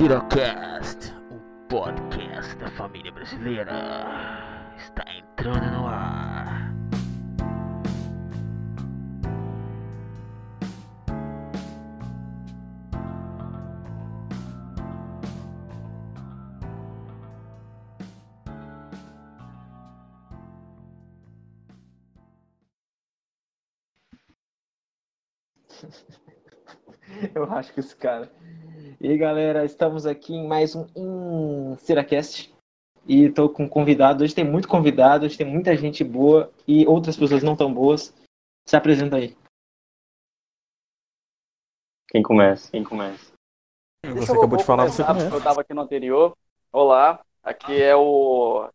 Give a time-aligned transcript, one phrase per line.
[0.00, 1.36] Cirocast, o
[1.68, 3.70] podcast da família brasileira,
[4.78, 6.72] está entrando no ar.
[27.34, 28.32] Eu acho que esse cara.
[29.02, 30.84] E aí, galera, estamos aqui em mais um
[31.72, 32.54] Insiracast.
[33.06, 34.22] E estou com convidado.
[34.22, 38.14] Hoje tem muito convidado, hoje tem muita gente boa e outras pessoas não tão boas.
[38.68, 39.34] Se apresenta aí.
[42.10, 42.70] Quem começa?
[42.70, 43.32] Quem começa?
[44.04, 45.30] Você acabou de falar, você começa.
[45.30, 46.36] Eu estava aqui no anterior.
[46.70, 48.68] Olá, aqui é o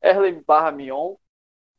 [0.00, 1.16] Erlen Barra Mion,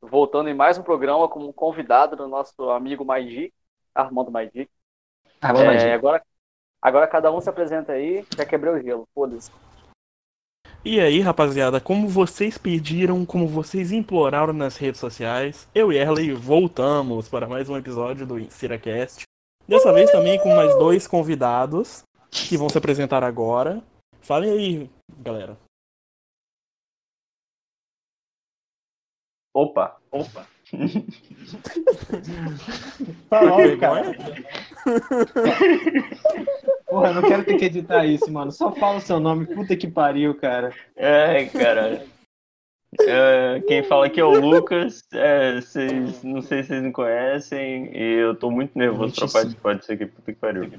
[0.02, 3.54] voltando em mais um programa como convidado do nosso amigo Maidi,
[3.96, 4.70] Armando Maidi.
[5.40, 5.86] Armando Maidi.
[5.86, 6.22] É, agora,
[6.84, 9.50] agora cada um se apresenta aí, já quebrei o gelo, foda-se.
[10.86, 16.34] E aí, rapaziada, como vocês pediram, como vocês imploraram nas redes sociais, eu e Erley
[16.34, 19.24] voltamos para mais um episódio do Insiracast.
[19.66, 23.82] Dessa vez também com mais dois convidados que vão se apresentar agora.
[24.20, 24.90] Falem aí,
[25.20, 25.58] galera.
[29.54, 30.46] Opa, opa.
[33.30, 34.12] Tá logo, cara.
[36.94, 38.52] Porra, eu não quero ter que editar isso, mano.
[38.52, 40.72] Só fala o seu nome, puta que pariu, cara.
[40.96, 42.06] É, cara.
[43.02, 45.02] É, quem fala aqui é o Lucas.
[45.12, 47.90] É, vocês, não sei se vocês me conhecem.
[47.98, 50.70] E eu tô muito nervoso pra participar disso aqui, puta que pariu.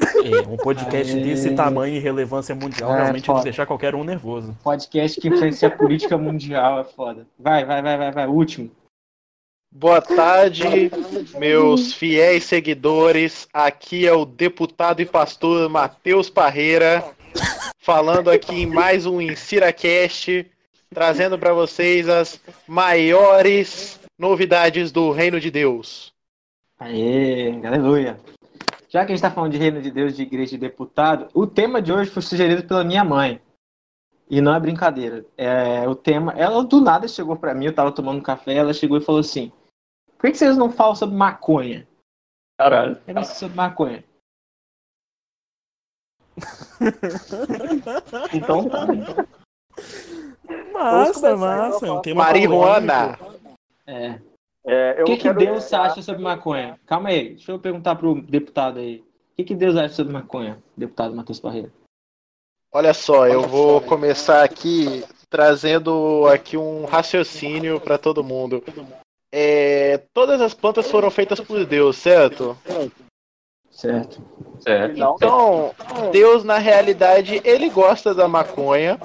[0.00, 1.22] É, um podcast Aê.
[1.22, 3.36] desse tamanho e relevância mundial É, realmente foda.
[3.38, 4.52] vai deixar qualquer um nervoso.
[4.64, 7.24] Podcast que influencia a política mundial é foda.
[7.38, 8.26] Vai, vai, vai, vai, vai.
[8.26, 8.68] Último.
[9.70, 10.90] Boa tarde,
[11.38, 13.46] meus fiéis seguidores.
[13.52, 17.04] Aqui é o deputado e pastor Matheus Parreira,
[17.78, 20.46] falando aqui em mais um InsiraCast,
[20.88, 26.12] trazendo para vocês as maiores novidades do Reino de Deus.
[26.78, 28.18] Aê, aleluia.
[28.88, 31.46] Já que a gente tá falando de reino de Deus, de igreja de deputado, o
[31.46, 33.40] tema de hoje foi sugerido pela minha mãe.
[34.28, 35.24] E não é brincadeira.
[35.36, 38.98] É, o tema, ela do nada chegou pra mim, eu tava tomando café, ela chegou
[38.98, 39.52] e falou assim:
[40.18, 41.86] Por que, que vocês não falam sobre maconha?
[42.58, 42.98] Caralho.
[43.04, 44.04] Sei sobre maconha.
[48.32, 48.86] Então tá.
[50.72, 51.76] Massa, começar, massa.
[51.76, 53.18] então, É um tema Marihuana.
[53.86, 54.20] É.
[54.66, 56.78] É, eu O que, que Deus acha sobre maconha?
[56.86, 58.98] Calma aí, deixa eu perguntar pro deputado aí.
[58.98, 61.70] O que, que Deus acha sobre maconha, deputado Matheus Parreira?
[62.76, 68.62] Olha só, eu vou começar aqui trazendo aqui um raciocínio para todo mundo.
[69.32, 72.54] É, todas as plantas foram feitas por Deus, certo?
[73.70, 74.20] Certo.
[74.60, 74.92] Certo.
[74.94, 75.74] Então,
[76.12, 79.00] Deus, na realidade, ele gosta da maconha.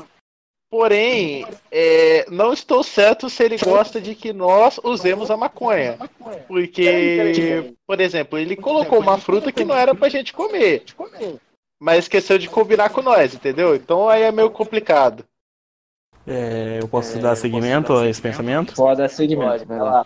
[0.70, 5.98] Porém, é, não estou certo se ele gosta de que nós usemos a maconha.
[6.46, 10.84] Porque, por exemplo, ele colocou uma fruta que não era pra gente comer.
[11.82, 13.76] Mas esqueceu de combinar com nós, entendeu?
[13.76, 15.26] Então aí é meio complicado.
[16.28, 18.76] É, eu posso dar seguimento a esse pensamento?
[18.76, 20.06] Pode dar segmento, pode, vai lá.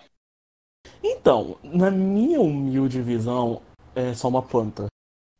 [1.04, 3.62] Então, na minha humilde visão,
[3.94, 4.86] é só uma planta.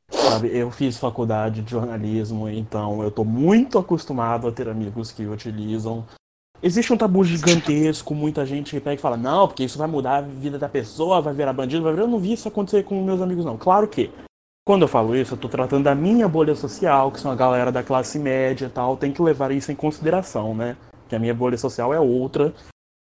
[0.10, 5.26] Sabe, eu fiz faculdade de jornalismo, então eu tô muito acostumado a ter amigos que
[5.26, 6.06] utilizam.
[6.62, 10.18] Existe um tabu gigantesco, muita gente que pega e fala, não, porque isso vai mudar
[10.18, 12.04] a vida da pessoa, vai virar bandido, vai virar.
[12.06, 13.58] Eu não vi isso acontecer com meus amigos, não.
[13.58, 14.12] Claro que,
[14.66, 17.72] quando eu falo isso, eu tô tratando da minha bolha social, que são a galera
[17.72, 20.76] da classe média e tal, tem que levar isso em consideração, né?
[21.08, 22.52] Que a minha bolha social é outra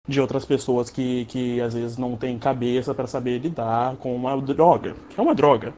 [0.05, 4.39] de outras pessoas que, que às vezes não têm cabeça para saber lidar com uma
[4.41, 5.73] droga, que é uma droga.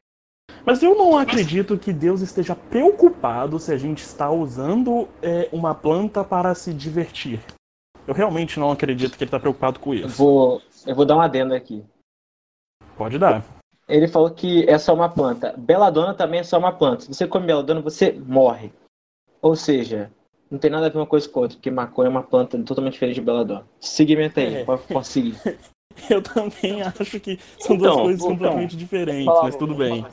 [0.65, 5.75] Mas eu não acredito que Deus esteja preocupado se a gente está usando é, uma
[5.75, 7.39] planta para se divertir.
[8.07, 10.17] Eu realmente não acredito que ele está preocupado com Eu isso.
[10.17, 11.83] vou, eu vou dar um adendo aqui.
[12.97, 13.43] Pode dar.
[13.87, 15.53] Ele falou que é só uma planta.
[15.57, 17.01] Beladona também é só uma planta.
[17.03, 18.71] Se você come beladona, você morre.
[19.41, 20.11] Ou seja,
[20.49, 22.93] não tem nada a ver uma coisa com outra, porque maconha é uma planta totalmente
[22.93, 23.65] diferente de beladona.
[23.79, 24.65] Segmenta aí, É.
[24.65, 25.35] pode, pode seguir.
[26.09, 30.05] Eu também acho que são duas Então, coisas então, completamente diferentes, fala, mas tudo bem.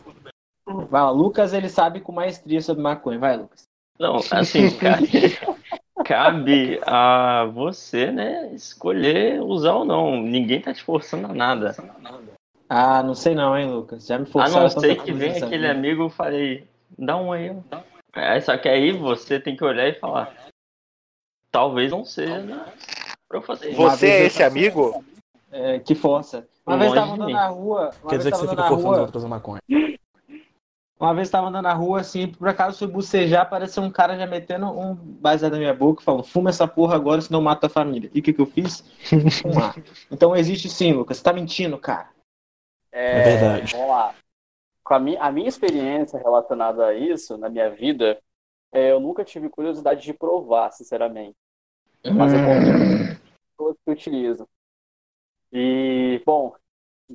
[0.64, 3.18] Vai lá, Lucas, ele sabe com maestria sobre maconha.
[3.18, 3.64] Vai, Lucas.
[3.98, 5.38] Não, assim, cabe,
[6.04, 10.20] cabe a você, né, escolher usar ou não.
[10.22, 11.74] Ninguém tá te forçando a nada.
[12.74, 14.06] Ah, não sei não, hein, Lucas.
[14.06, 15.78] Já me A forçaram não tanta ser que nessa aquele vida.
[15.78, 16.66] amigo e falei,
[16.96, 17.54] dá um aí.
[18.14, 20.34] É, só que aí você tem que olhar e falar,
[21.50, 22.64] talvez não seja né,
[23.28, 25.04] pra eu fazer Você é esse amigo?
[25.50, 26.48] É, que força.
[26.66, 27.90] Uma Um vez tava andando na rua.
[28.02, 29.00] Uma Quer vez dizer que tava você fica forçando os rua.
[29.02, 29.60] outros a maconha.
[30.98, 34.24] Uma vez estava andando na rua, assim, por acaso fui bucejar, pareceu um cara já
[34.24, 38.08] metendo um baseado na minha boca, falando, fuma essa porra agora, senão mata a família.
[38.14, 38.84] E o que, que eu fiz?
[39.42, 39.74] Fumar.
[40.10, 41.16] então existe sim, Lucas.
[41.18, 42.11] Você tá mentindo, cara.
[42.92, 43.72] É, é verdade.
[43.72, 44.14] Vamos lá.
[44.84, 48.20] Com a, minha, a minha experiência relacionada a isso, na minha vida,
[48.70, 51.36] é, eu nunca tive curiosidade de provar, sinceramente.
[52.04, 53.16] Mas eu hum.
[53.50, 54.48] pessoas que utilizam.
[55.52, 56.54] E, bom,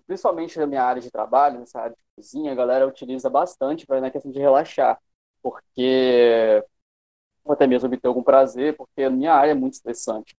[0.05, 3.99] principalmente na minha área de trabalho, nessa área de cozinha, a galera utiliza bastante para
[3.99, 4.99] na questão de relaxar,
[5.41, 6.63] porque
[7.43, 10.35] ou até mesmo obter algum prazer, porque a minha área é muito estressante.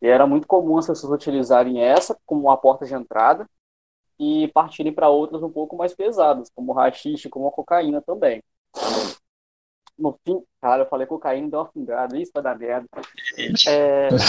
[0.00, 3.48] E era muito comum as pessoas utilizarem essa como uma porta de entrada
[4.22, 8.40] e partirem para outras um pouco mais pesadas, como o rachixe, como a cocaína também.
[9.98, 12.86] No fim, cara, eu falei cocaína, deu uma fungada, isso vai dar merda.
[13.68, 14.08] É...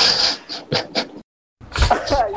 [2.23, 2.33] Aí,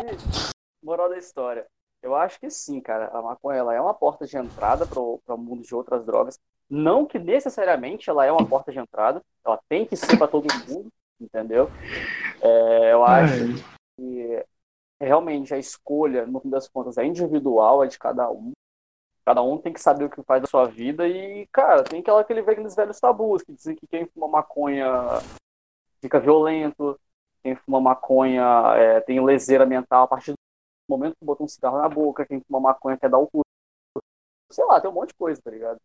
[0.82, 1.66] moral da história.
[2.02, 3.08] Eu acho que sim, cara.
[3.08, 6.38] A maconha ela é uma porta de entrada para o mundo de outras drogas.
[6.68, 9.22] Não que necessariamente ela é uma porta de entrada.
[9.44, 10.88] Ela tem que ser para todo mundo,
[11.18, 11.70] entendeu?
[12.42, 13.64] É, eu acho
[13.96, 14.44] que
[15.00, 18.52] realmente a escolha, no fim das contas, é individual, é de cada um.
[19.24, 22.20] Cada um tem que saber o que faz da sua vida e, cara, tem aquela,
[22.20, 24.88] aquele aqueles velhos tabus que dizem que quem fuma maconha
[26.00, 26.98] fica violento,
[27.42, 28.44] quem fuma maconha
[28.76, 30.34] é, tem leseira mental a partir
[30.88, 33.42] momento que botou um cigarro na boca, quem fuma maconha quer dar o cu.
[34.50, 35.78] Sei lá, tem um monte de coisa, tá ligado?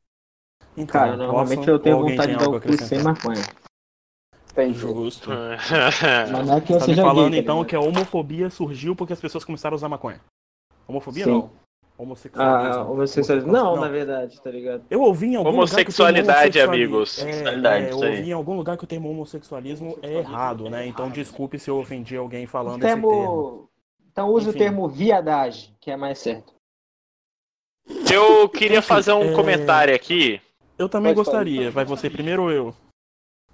[0.77, 3.41] Então, Cara, normalmente eu tenho vontade de dar o cu sem maconha.
[4.53, 5.29] Tem justo.
[6.31, 9.21] Mas não é que você tá falando gay, então que a homofobia surgiu porque as
[9.21, 10.19] pessoas começaram a usar maconha.
[10.87, 11.31] Homofobia Sim.
[11.31, 11.61] não.
[11.97, 12.73] Homossexualismo.
[12.73, 13.51] Ah, homossexualismo.
[13.51, 14.83] Não, não, na verdade, tá ligado?
[14.89, 17.23] Eu ouvi em algum Homossexualidade, lugar amigos.
[17.23, 20.87] É, é, eu ouvi em algum lugar que o termo homossexualismo é errado, né?
[20.87, 23.07] Então desculpe se eu ofendi alguém falando termo...
[23.07, 23.69] esse termo.
[24.11, 24.57] Então use Enfim.
[24.57, 26.53] o termo viadagem, que é mais certo.
[28.11, 29.33] Eu queria fazer um é...
[29.33, 30.41] comentário aqui.
[30.79, 31.69] Eu também pode gostaria.
[31.69, 32.75] Vai você primeiro ou eu?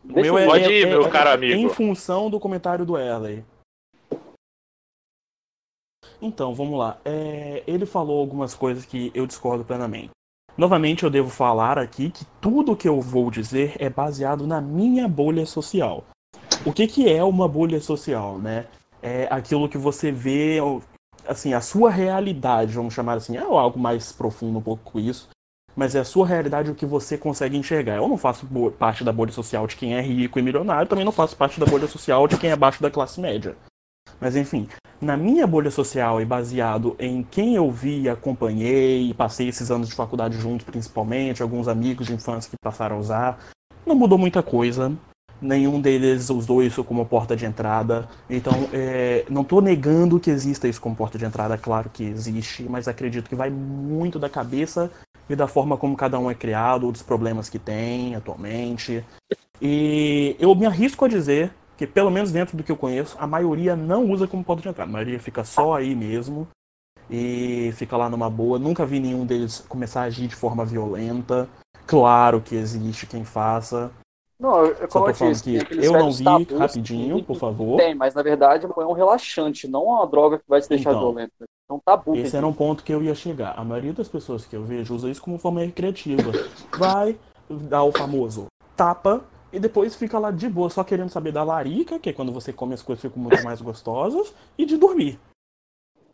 [0.09, 1.59] O meu é, pode ir, é, meu é, caro amigo.
[1.59, 3.43] Em função do comentário do Erley.
[6.21, 6.97] Então, vamos lá.
[7.05, 10.11] É, ele falou algumas coisas que eu discordo plenamente.
[10.57, 15.07] Novamente, eu devo falar aqui que tudo que eu vou dizer é baseado na minha
[15.07, 16.03] bolha social.
[16.65, 18.65] O que, que é uma bolha social, né?
[19.01, 20.57] É aquilo que você vê,
[21.27, 25.29] assim, a sua realidade, vamos chamar assim, é algo mais profundo um pouco com isso,
[25.77, 27.97] mas é a sua realidade o que você consegue enxergar.
[27.97, 28.47] Eu não faço
[28.79, 31.67] parte da bolha social de quem é rico e milionário, também não faço parte da
[31.67, 33.55] bolha social de quem é abaixo da classe média.
[34.19, 34.67] Mas enfim,
[34.99, 39.93] na minha bolha social e baseado em quem eu vi, acompanhei, passei esses anos de
[39.93, 43.39] faculdade juntos, principalmente, alguns amigos de infância que passaram a usar,
[43.85, 44.91] não mudou muita coisa.
[45.39, 48.09] Nenhum deles usou isso como porta de entrada.
[48.27, 52.63] Então, é, não estou negando que exista isso como porta de entrada, claro que existe,
[52.67, 54.89] mas acredito que vai muito da cabeça
[55.29, 59.03] e da forma como cada um é criado, dos problemas que tem atualmente.
[59.61, 63.27] E eu me arrisco a dizer que pelo menos dentro do que eu conheço, a
[63.27, 64.89] maioria não usa como porta de entrada.
[64.89, 66.47] A maioria fica só aí mesmo
[67.09, 68.57] e fica lá numa boa.
[68.57, 71.47] Nunca vi nenhum deles começar a agir de forma violenta.
[71.85, 73.91] Claro que existe quem faça.
[74.39, 77.77] Não, eu, como eu disse, que eu não vi, tabus, rapidinho, por favor.
[77.77, 80.99] Tem, mas na verdade é um relaxante, não uma droga que vai te deixar então,
[80.99, 81.33] violento.
[81.69, 82.15] É um tabu.
[82.15, 83.53] Esse era um ponto que eu ia chegar.
[83.57, 86.31] A maioria das pessoas que eu vejo usa isso como forma recreativa.
[86.77, 87.17] Vai
[87.49, 88.45] dar o famoso
[88.75, 92.31] tapa e depois fica lá de boa, só querendo saber da larica, que é quando
[92.31, 95.19] você come as coisas ficam muito mais gostosas, e de dormir.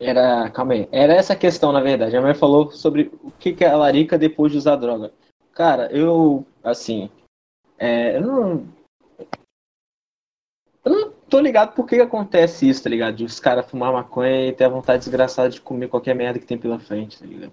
[0.00, 2.16] Era, calma aí, era essa questão, na verdade.
[2.16, 5.12] A mãe falou sobre o que é a larica depois de usar droga.
[5.52, 7.10] Cara, eu, assim,
[7.78, 8.74] é, eu não.
[10.84, 13.16] Eu não tô ligado por que acontece isso, tá ligado?
[13.16, 16.46] De os caras fumar maconha e ter a vontade desgraçada de comer qualquer merda que
[16.46, 17.52] tem pela frente, tá ligado?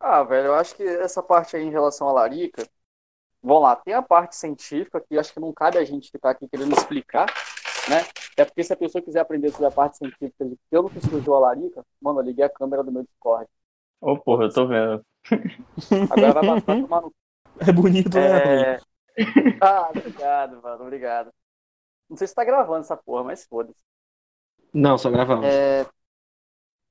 [0.00, 2.66] Ah, velho, eu acho que essa parte aí em relação à larica,
[3.42, 6.48] vamos lá, tem a parte científica que acho que não cabe a gente ficar aqui
[6.48, 7.26] querendo explicar,
[7.90, 8.04] né?
[8.36, 11.34] É porque se a pessoa quiser aprender sobre a parte científica de pelo que surgiu
[11.34, 13.48] a larica, mano, eu liguei a câmera do meu Discord.
[14.00, 15.04] Ô, oh, porra, eu tô vendo.
[16.10, 17.12] Agora vai, vai tomar no.
[17.60, 18.74] É bonito, né?
[18.74, 18.80] É...
[19.60, 21.32] Ah, obrigado, mano, obrigado.
[22.08, 23.82] Não sei se tá gravando essa porra, mas foda-se.
[24.72, 25.44] Não, só gravamos.
[25.44, 25.84] É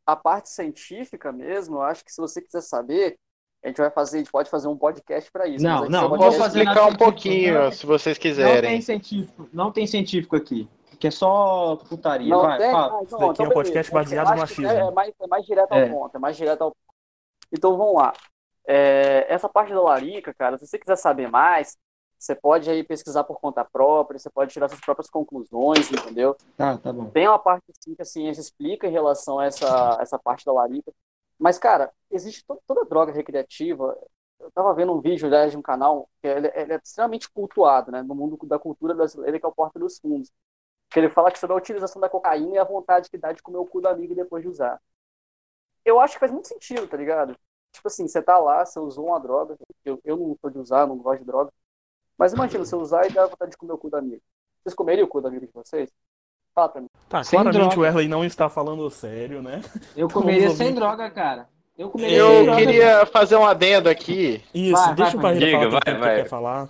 [0.07, 3.19] a parte científica mesmo, eu acho que se você quiser saber,
[3.61, 5.61] a gente vai fazer, a gente pode fazer um podcast para isso.
[5.61, 8.53] Não, não, vou explicar um pouquinho, não, se vocês quiserem.
[8.55, 10.69] Não tem científico, não tem científico aqui.
[10.97, 12.29] Que é só putaria.
[12.29, 12.93] Não, vai, tem, fala.
[12.93, 14.67] não, Isso daqui então, é um podcast baseado no machismo.
[14.67, 15.89] É, mais, é mais direto ao é.
[15.89, 16.75] ponto, é mais direto ao
[17.51, 18.13] Então vamos lá.
[18.67, 21.77] É, essa parte da larica, cara, se você quiser saber mais,
[22.17, 26.35] você pode aí pesquisar por conta própria, você pode tirar suas próprias conclusões, entendeu?
[26.57, 27.09] Tá, tá bom.
[27.09, 30.51] Tem uma parte assim, que a ciência explica em relação a essa, essa parte da
[30.51, 30.91] larica.
[31.37, 33.95] Mas, cara, existe to toda droga recreativa.
[34.39, 37.91] Eu tava vendo um vídeo, aliás, de um canal, que ele, ele, é extremamente cultuado,
[37.91, 38.01] né?
[38.01, 40.31] No mundo da cultura brasileira, que é o Porta dos Fundos.
[40.89, 43.43] Que ele fala que sobre a utilização da cocaína e a vontade que dá de
[43.43, 44.81] comer o cu do amigo depois de usar.
[45.87, 47.33] Eu acho que faz muito sentido, tá ligado?
[47.71, 49.55] Tipo assim, você tá lá, você usou uma droga.
[49.85, 51.49] Eu, eu não sou de usar, não gosto de droga.
[52.17, 54.21] Mas imagina, você usar e dá vontade de comer o cu do amigo.
[54.61, 55.89] Vocês comeriam o cu do amigo de vocês?
[56.53, 56.89] Fala pra mim.
[57.07, 57.79] Tá, sem claramente droga.
[57.79, 59.61] o Erley não está falando sério, né?
[59.95, 61.47] Eu comeria sem droga, cara.
[61.77, 63.05] Eu, comeria eu sem queria droga.
[63.05, 64.43] fazer um adendo aqui.
[64.53, 66.15] Isso, vai, deixa vai, o Barreira falar vai, que vai.
[66.17, 66.69] quer falar.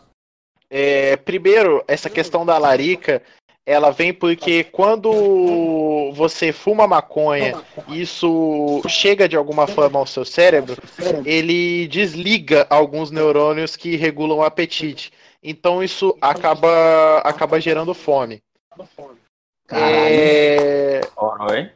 [0.69, 3.23] É, primeiro, essa questão da larica,
[3.67, 10.81] ela vem porque quando você fuma maconha, isso chega de alguma forma ao seu cérebro,
[11.25, 15.11] ele desliga alguns neurônios que regulam o apetite.
[15.43, 18.41] Então isso acaba, acaba gerando fome.
[19.69, 21.01] É...
[21.17, 21.69] Oi.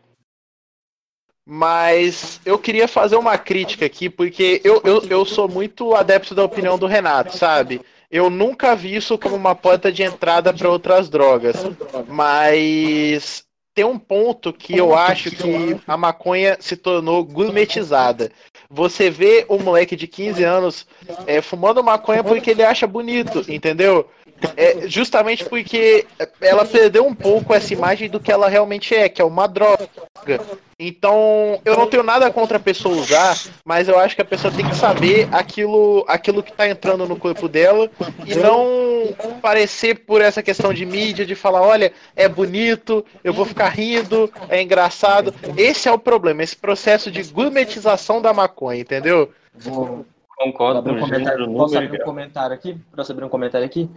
[1.45, 6.45] Mas eu queria fazer uma crítica aqui, porque eu, eu, eu sou muito adepto da
[6.45, 7.81] opinião do Renato, sabe?
[8.11, 11.55] Eu nunca vi isso como uma porta de entrada para outras drogas.
[12.07, 18.29] Mas tem um ponto que eu acho que a maconha se tornou gourmetizada.
[18.69, 20.87] Você vê um moleque de 15 anos
[21.25, 24.09] é, fumando maconha porque ele acha bonito, entendeu?
[24.55, 26.05] É justamente porque
[26.39, 29.87] ela perdeu um pouco essa imagem do que ela realmente é, que é uma droga.
[30.79, 34.51] Então, eu não tenho nada contra a pessoa usar, mas eu acho que a pessoa
[34.51, 37.89] tem que saber aquilo, aquilo que está entrando no corpo dela
[38.25, 43.45] e não parecer por essa questão de mídia, de falar, olha, é bonito, eu vou
[43.45, 45.33] ficar rindo, é engraçado.
[45.55, 49.31] Esse é o problema, esse processo de gourmetização da maconha, entendeu?
[49.53, 50.05] Vou...
[50.35, 51.53] Concordo com um comentário.
[51.53, 52.77] Posso abrir um comentário aqui?
[52.95, 53.87] Posso abrir um comentário aqui?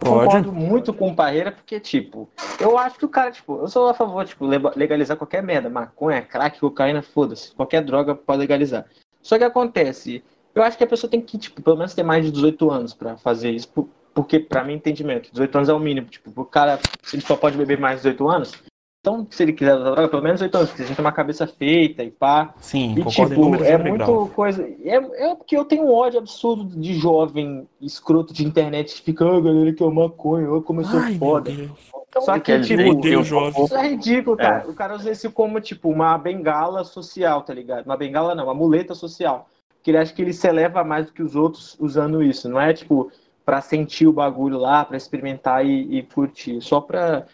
[0.00, 0.26] Pode.
[0.26, 2.28] Concordo muito com o Parreira, porque, tipo,
[2.60, 5.68] eu acho que o cara, tipo, eu sou a favor, tipo, legalizar qualquer merda.
[5.68, 7.52] Maconha, crack, cocaína, foda-se.
[7.52, 8.86] Qualquer droga pode legalizar.
[9.20, 10.22] Só que acontece,
[10.54, 12.94] eu acho que a pessoa tem que, tipo, pelo menos ter mais de 18 anos
[12.94, 13.68] para fazer isso.
[14.14, 16.06] Porque, pra mim, entendimento, 18 anos é o mínimo.
[16.06, 16.78] Tipo, o cara,
[17.12, 18.52] ele só pode beber mais de 18 anos.
[19.00, 21.12] Então, se ele quiser usar droga, pelo menos 18 anos, porque a gente tem uma
[21.12, 22.52] cabeça feita e pá.
[22.58, 24.28] Sim, e, tipo, é muito grau.
[24.28, 24.68] coisa.
[24.82, 29.24] É, é porque eu tenho um ódio absurdo de jovem escroto de internet que fica,
[29.24, 31.50] ah, galera, que é maconha, como eu sou Ai, foda.
[31.50, 33.64] Então, Só que, tipo, Deus, jovem.
[33.64, 34.64] isso é ridículo, cara.
[34.66, 34.70] É.
[34.70, 37.86] O cara usa isso como, tipo, uma bengala social, tá ligado?
[37.86, 39.48] Uma bengala não, uma muleta social.
[39.80, 42.48] Que ele acha que ele se eleva mais do que os outros usando isso.
[42.48, 43.12] Não é, tipo,
[43.44, 46.60] pra sentir o bagulho lá, pra experimentar e, e curtir.
[46.60, 47.26] Só pra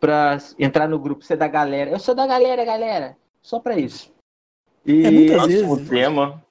[0.00, 1.90] pra entrar no grupo, ser da galera.
[1.90, 3.16] Eu sou da galera, galera.
[3.42, 4.10] Só pra isso.
[4.84, 5.90] E é muitas próximo vezes.
[5.90, 6.42] tema.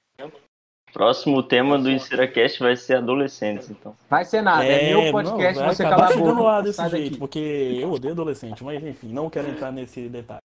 [0.92, 3.94] Próximo tema do InsiraCast vai ser adolescentes, então.
[4.08, 6.40] Vai ser nada, é, é meu podcast, não, você cala a boca.
[6.40, 7.18] lá desse jeito, daqui.
[7.18, 7.38] porque
[7.80, 10.40] eu odeio adolescente, mas enfim, não quero entrar nesse detalhe.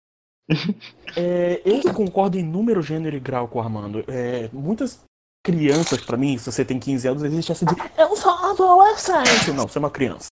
[1.17, 4.05] é, eu concordo em número, gênero e grau com o Armando.
[4.07, 5.03] É, muitas
[5.43, 9.51] crianças, para mim, se você tem 15 anos, existe essa de eu sou adolescente.
[9.51, 10.27] Não, você é uma criança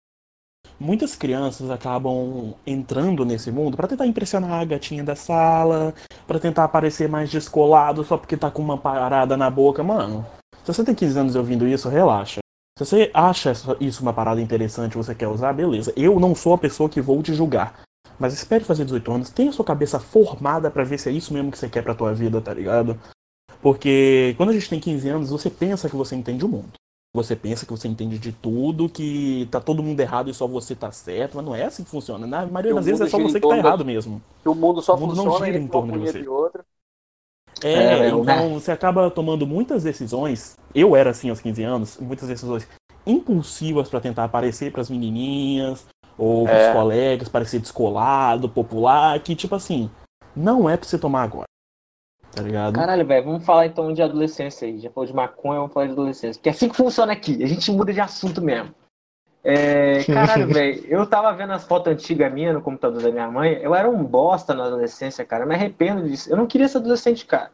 [0.79, 5.93] muitas crianças acabam entrando nesse mundo para tentar impressionar a gatinha da sala,
[6.25, 9.83] para tentar parecer mais descolado só porque tá com uma parada na boca.
[9.83, 10.25] Mano,
[10.63, 12.39] se você tem 15 anos ouvindo isso, relaxa.
[12.77, 15.91] Se você acha isso uma parada interessante você quer usar, beleza.
[15.97, 17.81] Eu não sou a pessoa que vou te julgar.
[18.17, 21.51] Mas espere fazer 18 anos, tenha sua cabeça formada para ver se é isso mesmo
[21.51, 22.99] que você quer pra tua vida, tá ligado?
[23.61, 26.78] Porque quando a gente tem 15 anos, você pensa que você entende o mundo
[27.13, 30.75] você pensa que você entende de tudo, que tá todo mundo errado e só você
[30.75, 32.27] tá certo, mas não é assim que funciona.
[32.27, 34.21] Na maioria das vezes é só você que tá errado mesmo.
[34.41, 36.21] Que o mundo só o mundo funciona não gira em torno de você.
[36.21, 36.29] De
[37.61, 38.53] é, é, então né?
[38.53, 40.55] você acaba tomando muitas decisões.
[40.73, 42.67] Eu era assim aos 15 anos, muitas decisões
[43.05, 45.85] impulsivas para tentar aparecer para as menininhas
[46.17, 46.73] ou pros é.
[46.73, 49.89] colegas, parecer descolado, popular, que tipo assim,
[50.35, 51.48] não é para você tomar agora.
[52.31, 52.73] Tá ligado?
[52.73, 54.79] Caralho, velho, vamos falar então de adolescência aí.
[54.79, 56.39] Já falou de maconha, vamos falar de adolescência.
[56.39, 57.43] Porque é assim que funciona aqui.
[57.43, 58.73] A gente muda de assunto mesmo.
[59.43, 63.59] É, caralho, velho, eu tava vendo as fotos antigas minhas no computador da minha mãe.
[63.61, 65.43] Eu era um bosta na adolescência, cara.
[65.43, 66.29] Eu me arrependo disso.
[66.29, 67.51] Eu não queria ser adolescente, cara.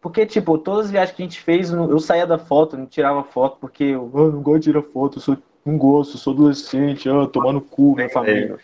[0.00, 3.22] Porque, tipo, todas as viagens que a gente fez, eu saía da foto, não tirava
[3.22, 7.08] foto, porque eu, oh, não gosto de tirar foto, eu sou, não gosto, sou adolescente,
[7.08, 8.58] oh, tomando cu, minha família.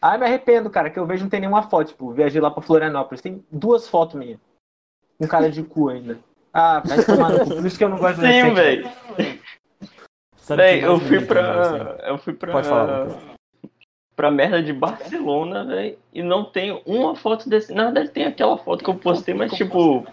[0.00, 1.88] Aí me arrependo, cara, que eu vejo não tem nenhuma foto.
[1.88, 4.38] Tipo, viajei lá pra Florianópolis, tem duas fotos minhas
[5.20, 6.18] um cara de cu ainda.
[6.52, 7.56] Ah, vai tomar no cu.
[7.56, 8.90] Por isso que eu não gosto de Sim, velho.
[10.56, 11.98] Véi, eu fui pra.
[12.06, 12.52] Eu fui pra.
[12.52, 13.08] Pode falar,
[14.16, 15.98] Pra merda de Barcelona, velho.
[16.12, 17.72] E não tem uma foto desse.
[17.72, 20.06] Na verdade, tem aquela foto que eu postei, mas tipo.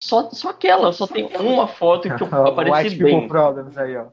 [0.00, 3.28] Só, só aquela, só tem uma foto que eu apareci White bem.
[3.28, 4.06] Problems aí, ó.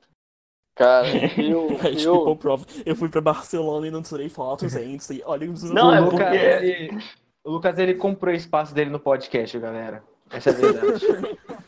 [0.75, 2.39] Cara, eu, eu...
[2.85, 5.03] eu fui pra Barcelona e não tirei fotos ainda.
[5.25, 6.23] Olha, não, é porque...
[6.23, 7.03] Ele,
[7.43, 10.03] o Lucas ele comprou espaço dele no podcast, galera.
[10.31, 11.05] Essa é a verdade.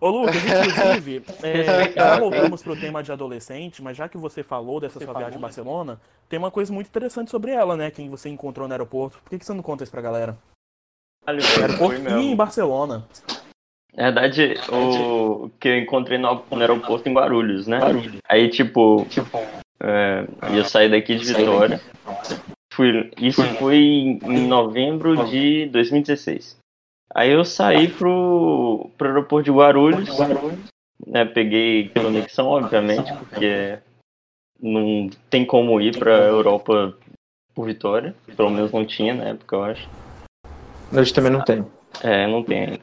[0.00, 4.78] Ô Lucas, inclusive, é, já voltamos pro tema de adolescente, mas já que você falou
[4.78, 7.90] dessa sua viagem em Barcelona, tem uma coisa muito interessante sobre ela, né?
[7.90, 9.18] Quem você encontrou no aeroporto.
[9.22, 10.36] Por que, que você não conta isso pra galera?
[11.26, 13.06] aeroporto e em Barcelona.
[13.94, 17.78] Na verdade, o que eu encontrei no, no aeroporto em Guarulhos, né?
[17.78, 18.18] Guarulhos.
[18.28, 19.06] Aí, tipo,
[19.80, 21.80] é, ia sair daqui de Vitória.
[22.72, 26.58] Fui, isso foi em novembro de 2016.
[27.14, 30.08] Aí eu saí pro, pro aeroporto de Guarulhos,
[31.06, 31.24] né?
[31.24, 33.78] Peguei conexão, obviamente, porque
[34.60, 36.96] não tem como ir pra Europa
[37.54, 38.14] por Vitória.
[38.36, 39.88] Pelo menos não tinha na época, eu acho.
[40.92, 41.64] Hoje também não tem.
[42.02, 42.80] É, não tem ainda.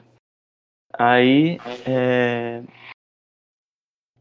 [0.96, 2.62] Aí, é...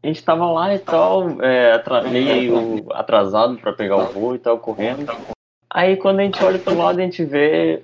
[0.01, 1.79] a gente tava lá e tal, é,
[2.09, 5.05] meio atrasado para pegar o voo e tal, correndo.
[5.69, 7.83] Aí quando a gente olha pro lado, a gente vê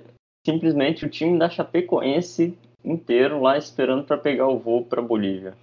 [0.50, 5.54] simplesmente o time da Chapecoense inteiro lá esperando para pegar o voo para Bolívia.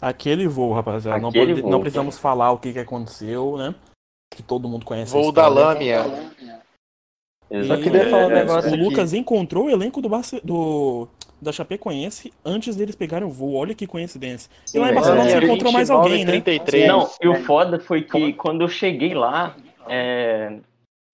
[0.00, 1.20] Aquele voo, rapaziada.
[1.20, 3.74] Não, pode, voo, não, precisamos falar o que, que aconteceu, né?
[4.30, 5.12] Que todo mundo conhece.
[5.12, 6.04] Voo da Lâmia.
[7.66, 8.72] Só queria falar um negócio.
[8.72, 10.40] O Lucas encontrou o elenco do, Barce...
[10.42, 11.08] do
[11.40, 13.54] da Chapecoense antes deles pegarem o voo.
[13.54, 14.50] Olha que coincidência.
[14.64, 16.82] Sim, e lá em Barcelona é, você encontrou mais alguém, 33.
[16.82, 16.88] né?
[16.88, 19.56] Não, e o foda foi que quando eu cheguei lá,
[19.88, 20.58] é...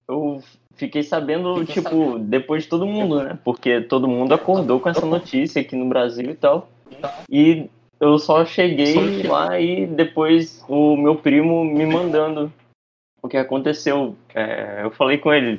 [0.08, 0.42] eu
[0.76, 3.38] fiquei sabendo, tipo, depois de todo mundo, né?
[3.44, 6.68] Porque todo mundo acordou com essa notícia aqui no Brasil e tal.
[7.30, 7.68] E
[8.00, 12.52] eu só cheguei lá e depois o meu primo me mandando
[13.22, 14.16] o que aconteceu.
[14.34, 15.58] É, eu falei com ele,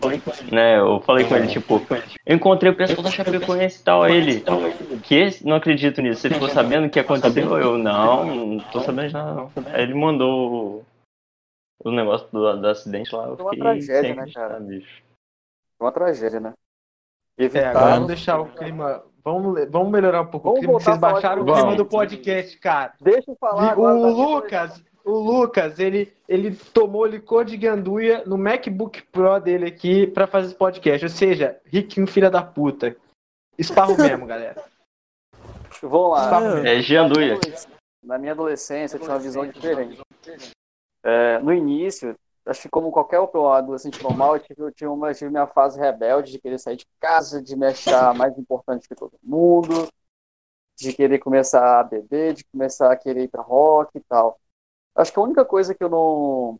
[0.52, 0.78] né?
[0.78, 1.82] Eu falei com ele, tipo,
[2.26, 4.44] eu encontrei o pessoal da Chapecoense e tal, ele,
[5.04, 6.22] que não acredito nisso.
[6.22, 7.58] Você ficou sabendo o que aconteceu?
[7.58, 9.52] Eu, não, não tô sabendo de nada, não.
[9.68, 10.84] Aí ele mandou
[11.84, 13.28] o negócio do, do acidente lá.
[13.28, 14.60] Eu Foi uma tragédia, né, cara?
[14.60, 15.04] Bicho.
[15.78, 16.54] Foi uma tragédia, né?
[17.38, 17.60] Evitar...
[17.60, 19.04] É, agora vamos deixar o clima.
[19.24, 20.80] Vamos, vamos melhorar um pouco vamos o clima.
[20.80, 22.94] Vocês baixaram o clima do podcast, cara.
[23.02, 23.78] Deixa eu falar.
[23.78, 30.08] O Lucas, o Lucas, ele, ele tomou licor de ganduia no MacBook Pro dele aqui
[30.08, 31.06] para fazer esse podcast.
[31.06, 32.96] Ou seja, riquinho filha da puta.
[33.58, 34.64] Esparro mesmo, galera.
[35.82, 36.42] Vamos lá.
[36.66, 37.40] É, ganduia.
[38.04, 40.02] Na minha adolescência, eu tinha uma visão diferente.
[41.04, 45.10] É, no início, acho que como qualquer outro adolescente normal, eu tive, eu tive, uma,
[45.10, 48.88] eu tive minha fase rebelde de querer sair de casa, de me achar mais importante
[48.88, 49.88] que todo mundo,
[50.78, 54.40] de querer começar a beber, de começar a querer ir pra rock e tal.
[54.96, 56.60] Acho que a única coisa que eu não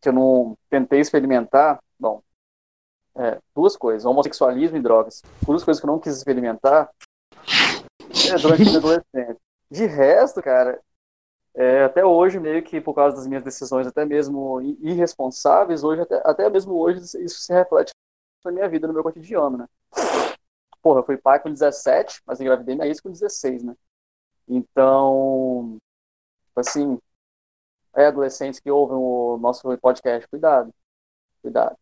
[0.00, 2.22] que eu não tentei experimentar, bom,
[3.16, 5.22] é, duas coisas, homossexualismo e drogas.
[5.44, 6.88] Duas coisas que eu não quis experimentar
[8.30, 9.36] é, durante a minha adolescência.
[9.68, 10.80] De resto, cara,
[11.54, 16.22] é, até hoje, meio que por causa das minhas decisões, até mesmo irresponsáveis, hoje, até,
[16.24, 17.92] até mesmo hoje, isso se reflete
[18.44, 19.68] na minha vida, no meu cotidiano, né?
[20.80, 23.74] Porra, eu fui pai com 17, mas engravidei minha ex com 16, né?
[24.46, 25.76] Então,
[26.54, 26.98] assim,
[27.94, 30.72] é, adolescentes que ouvem o nosso podcast, cuidado.
[31.42, 31.76] Cuidado.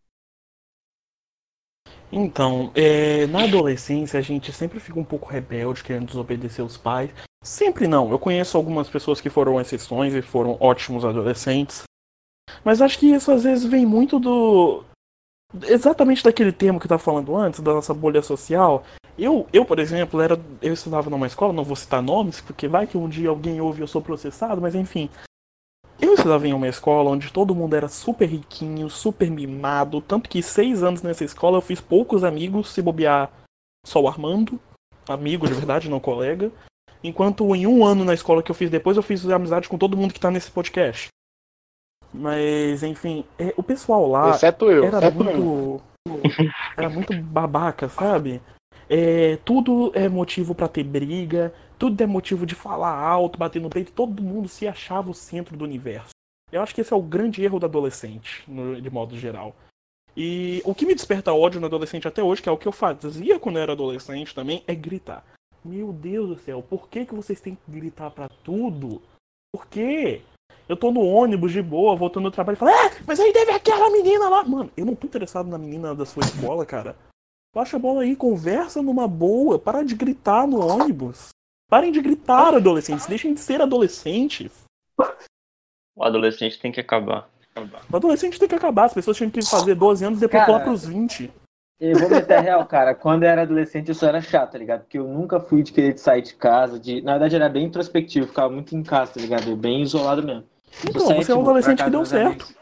[2.11, 7.11] Então, é, na adolescência a gente sempre fica um pouco rebelde, querendo desobedecer os pais.
[7.47, 8.11] Sempre não.
[8.11, 11.85] Eu conheço algumas pessoas que foram exceções e foram ótimos adolescentes.
[12.65, 14.83] Mas acho que isso às vezes vem muito do.
[15.63, 18.83] Exatamente daquele termo que eu estava falando antes, da nossa bolha social.
[19.17, 22.85] Eu, eu, por exemplo, era, eu estudava numa escola, não vou citar nomes, porque vai
[22.85, 25.09] que um dia alguém ouve e eu sou processado, mas enfim.
[26.01, 30.43] Eu estudava em uma escola onde todo mundo era super riquinho, super mimado, tanto que
[30.43, 33.31] seis anos nessa escola eu fiz poucos amigos, se bobear
[33.87, 34.59] só o Armando,
[35.09, 36.51] amigo de verdade, não colega.
[37.07, 39.97] Enquanto em um ano na escola que eu fiz depois, eu fiz amizade com todo
[39.97, 41.09] mundo que tá nesse podcast.
[42.13, 44.85] Mas, enfim, é, o pessoal lá Exceto eu.
[44.85, 45.39] era Exceto muito.
[45.39, 45.83] Eu.
[46.77, 48.41] Era muito babaca, sabe?
[48.89, 53.69] É, tudo é motivo para ter briga, tudo é motivo de falar alto, bater no
[53.69, 56.11] peito, todo mundo se achava o centro do universo.
[56.53, 59.55] Eu acho que esse é o grande erro do adolescente, no, de modo geral.
[60.17, 62.73] E o que me desperta ódio no adolescente até hoje, que é o que eu
[62.73, 65.25] fazia quando eu era adolescente também, é gritar.
[65.67, 69.03] Meu Deus do céu, por que, que vocês têm que gritar para tudo?
[69.53, 70.23] Por quê?
[70.69, 73.51] Eu tô no ônibus de boa, voltando do trabalho e falo, é, mas aí deve
[73.51, 74.45] aquela menina lá.
[74.45, 76.97] Mano, eu não tô interessado na menina da sua escola, cara.
[77.55, 81.31] Baixa a bola aí, conversa numa boa, para de gritar no ônibus.
[81.69, 83.07] Parem de gritar, adolescentes.
[83.07, 84.53] Deixem de ser adolescentes.
[85.97, 87.29] O adolescente tem que acabar.
[87.91, 88.85] O adolescente tem que acabar.
[88.85, 91.33] As pessoas tinham que fazer 12 anos e depois cara, pular pros 20.
[91.79, 92.95] Eu vou meter a real, cara.
[92.95, 94.81] Quando eu era adolescente, eu só era chato, tá ligado?
[94.81, 96.81] Porque eu nunca fui de querer sair de casa.
[96.81, 97.03] De...
[97.03, 98.27] Na verdade, era bem introspectivo.
[98.27, 99.55] Ficava muito em casa, tá ligado?
[99.57, 100.45] Bem isolado mesmo.
[100.89, 102.45] Então, você é um tipo, adolescente que deu certo.
[102.45, 102.57] Amigos.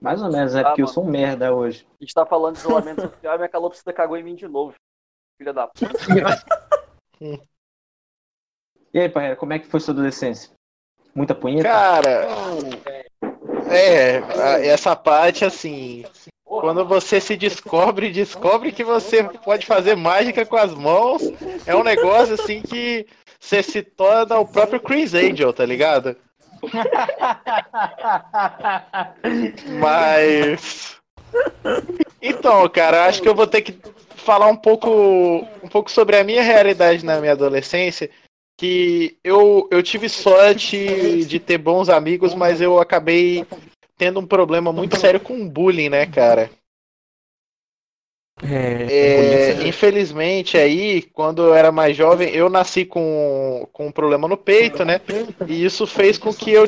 [0.00, 0.90] Mais ou menos, é ah, porque mano.
[0.90, 1.86] eu sou um merda hoje.
[1.98, 4.74] A gente tá falando de isolamento social e minha calopsita cagou em mim de novo.
[5.38, 5.94] Filha da puta.
[8.92, 10.52] E aí, Parreira, como é que foi sua adolescência?
[11.12, 11.68] Muita punheta?
[11.68, 12.28] Cara,
[13.68, 16.04] é, essa parte assim,
[16.60, 21.22] quando você se descobre, descobre que você pode fazer mágica com as mãos,
[21.66, 23.06] é um negócio assim que
[23.38, 26.16] você se torna o próprio Chris Angel, tá ligado?
[29.78, 30.96] Mas.
[32.22, 33.78] Então, cara, acho que eu vou ter que
[34.16, 38.10] falar um pouco, um pouco sobre a minha realidade na minha adolescência.
[38.56, 43.44] Que eu, eu tive sorte de ter bons amigos, mas eu acabei
[43.96, 46.50] tendo um problema muito sério com bullying, né, cara?
[48.42, 54.26] É, é, infelizmente aí, quando eu era mais jovem, eu nasci com, com um problema
[54.26, 55.00] no peito, né?
[55.46, 56.66] E isso fez com que eu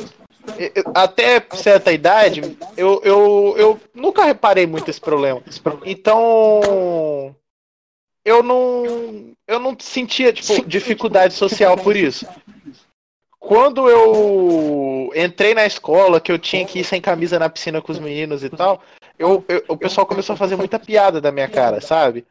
[0.94, 5.42] até certa idade, eu, eu, eu nunca reparei muito esse problema.
[5.84, 7.34] Então,
[8.24, 12.26] eu não, eu não sentia tipo, dificuldade social por isso.
[13.46, 17.92] Quando eu entrei na escola, que eu tinha que ir sem camisa na piscina com
[17.92, 18.82] os meninos e tal,
[19.16, 22.26] eu, eu, o pessoal começou a fazer muita piada da minha cara, sabe?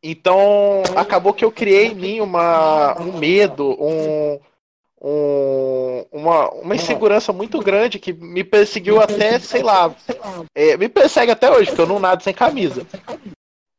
[0.00, 4.38] Então, acabou que eu criei em mim uma, um medo, um,
[5.02, 9.92] um, uma, uma insegurança muito grande que me perseguiu até, sei lá,
[10.54, 12.86] é, me persegue até hoje, porque eu não nado sem camisa.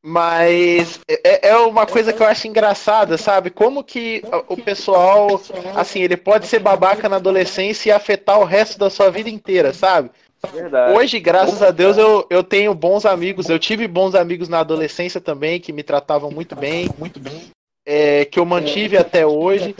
[0.04, 3.52] Mas é, é uma coisa que eu acho engraçada, sabe?
[3.52, 5.40] Como que o pessoal,
[5.76, 9.74] assim, ele pode ser babaca na adolescência e afetar o resto da sua vida inteira,
[9.74, 10.10] sabe?
[10.52, 10.98] Verdade.
[10.98, 13.48] Hoje, graças a Deus, eu, eu tenho bons amigos.
[13.48, 17.52] Eu tive bons amigos na adolescência também, que me tratavam muito bem, muito bem.
[17.86, 19.76] É, que eu mantive até hoje.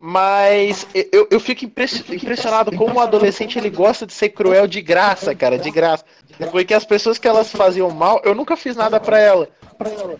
[0.00, 5.34] Mas eu, eu fico impressionado como o adolescente ele gosta de ser cruel de graça,
[5.34, 6.04] cara, de graça.
[6.50, 9.48] Porque as pessoas que elas faziam mal, eu nunca fiz nada para ela.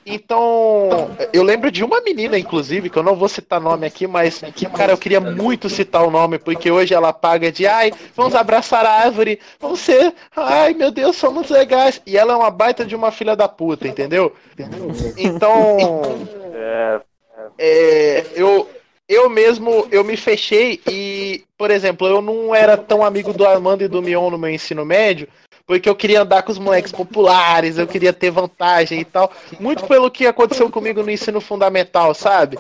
[0.06, 4.40] Então, eu lembro de uma menina, inclusive, que eu não vou citar nome aqui, mas,
[4.76, 8.86] cara, eu queria muito citar o nome, porque hoje ela paga de, ai, vamos abraçar
[8.86, 12.00] a árvore, vamos ser, ai, meu Deus, somos legais.
[12.06, 14.32] E ela é uma baita de uma filha da puta, entendeu?
[15.16, 16.00] Então,
[16.54, 17.00] é,
[17.58, 18.68] é eu,
[19.08, 23.82] eu mesmo, eu me fechei e, por exemplo, eu não era tão amigo do Armando
[23.82, 25.26] e do Mion no meu ensino médio,
[25.68, 29.30] porque eu queria andar com os moleques populares, eu queria ter vantagem e tal.
[29.60, 32.58] Muito pelo que aconteceu comigo no ensino fundamental, sabe?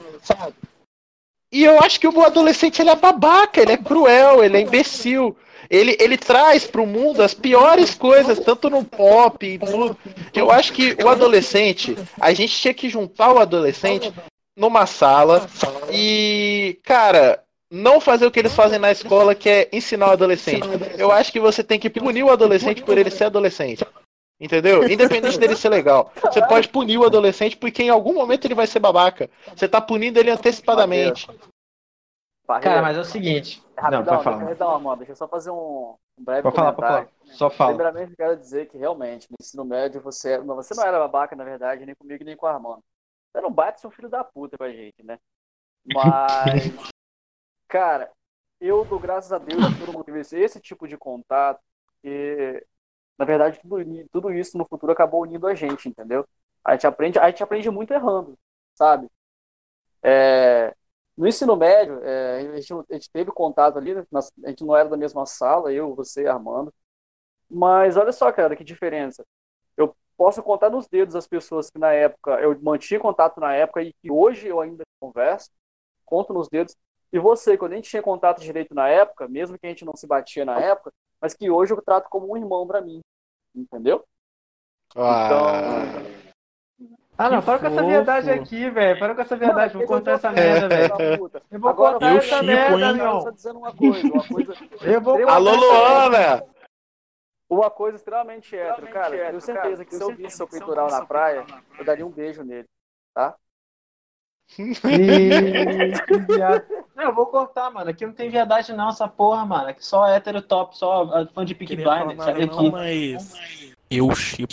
[1.50, 5.34] E eu acho que o adolescente ele é babaca, ele é cruel, ele é imbecil.
[5.70, 9.96] Ele, ele traz para o mundo as piores coisas, tanto no pop e tudo.
[10.34, 14.12] Eu acho que o adolescente, a gente tinha que juntar o adolescente
[14.54, 15.48] numa sala
[15.90, 20.66] e, cara, não fazer o que eles fazem na escola, que é ensinar o adolescente.
[20.96, 23.84] Eu acho que você tem que punir o adolescente por ele ser adolescente.
[24.40, 24.88] Entendeu?
[24.88, 26.12] Independente dele ser legal.
[26.22, 29.28] Você pode punir o adolescente porque em algum momento ele vai ser babaca.
[29.54, 31.26] Você tá punindo ele antecipadamente.
[32.46, 33.62] Cara, mas é o seguinte.
[33.76, 34.44] Rapidão, não, pode falar.
[34.46, 37.08] Deixa eu, uma, deixa eu só fazer um, breve pode falar, pode falar.
[37.24, 37.74] Só fala.
[37.74, 41.44] Primeiramente, eu quero dizer que realmente, no ensino médio, você, você não era babaca, na
[41.44, 42.82] verdade, nem comigo, nem com a Armando.
[43.30, 45.18] Você não bate seu filho da puta com a gente, né?
[45.94, 46.90] Mas,
[47.68, 48.10] cara,
[48.60, 51.60] eu dou graças a Deus todo mundo teve esse tipo de contato,
[52.04, 52.64] e
[53.18, 53.76] na verdade tudo,
[54.12, 56.26] tudo isso no futuro acabou unindo a gente, entendeu?
[56.64, 58.38] A gente aprende, a gente aprende muito errando,
[58.74, 59.08] sabe?
[60.02, 60.74] É,
[61.16, 64.88] no ensino médio, é, a, gente, a, gente, teve contato ali, a gente não era
[64.88, 66.72] da mesma sala, eu, você, Armando.
[67.50, 69.24] Mas olha só, cara, que diferença
[70.18, 73.92] posso contar nos dedos as pessoas que na época eu mantinha contato na época e
[73.94, 75.50] que hoje eu ainda converso,
[76.04, 76.74] conto nos dedos.
[77.12, 79.96] E você, quando a gente tinha contato direito na época, mesmo que a gente não
[79.96, 83.00] se batia na época, mas que hoje eu trato como um irmão para mim,
[83.54, 84.04] entendeu?
[84.94, 85.26] Ah.
[85.26, 86.28] Então,
[87.20, 88.96] ah, não, para com essa verdade aqui, velho.
[88.96, 91.28] Para com essa verdade, vou cortar essa merda, velho.
[91.50, 93.26] Eu vou cortar essa merda, meu.
[93.26, 94.54] Eu dizendo uma coisa, uma coisa.
[94.86, 96.44] Eu vou Alô, Luana!
[97.50, 99.16] Uma coisa extremamente hétero, cara.
[99.16, 101.44] Eu tenho certeza que se eu visse seu peitoral na praia,
[101.78, 102.68] eu daria um beijo nele,
[103.14, 103.34] tá?
[106.98, 107.90] não, eu vou cortar, mano.
[107.90, 109.68] Aqui não tem verdade não, essa porra, mano.
[109.68, 112.70] Aqui só hétero top, só fã de Peak Blinders, sabe aqui.
[112.72, 113.70] Mas...
[113.88, 114.52] Eu chipo.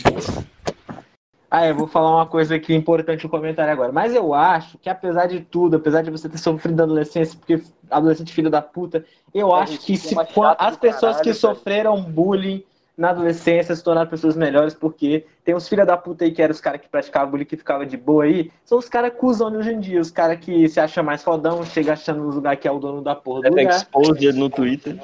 [1.49, 3.91] Ah, eu vou falar uma coisa aqui importante no comentário agora.
[3.91, 8.31] Mas eu acho que apesar de tudo, apesar de você ter sofrido adolescência, porque adolescente
[8.31, 9.03] filho da puta,
[9.33, 10.15] eu é, acho que se
[10.59, 12.63] as pessoas caralho, que sofreram bullying
[12.97, 16.53] na adolescência se tornar pessoas melhores, porque tem uns filha da puta aí que eram
[16.53, 19.73] os caras que praticavam bullying que ficava de boa aí, são os caras cuzão hoje
[19.73, 22.71] em dia, os caras que se acham mais fodão, chega achando no lugar que é
[22.71, 24.97] o dono da porra do Leva exposed no Twitter.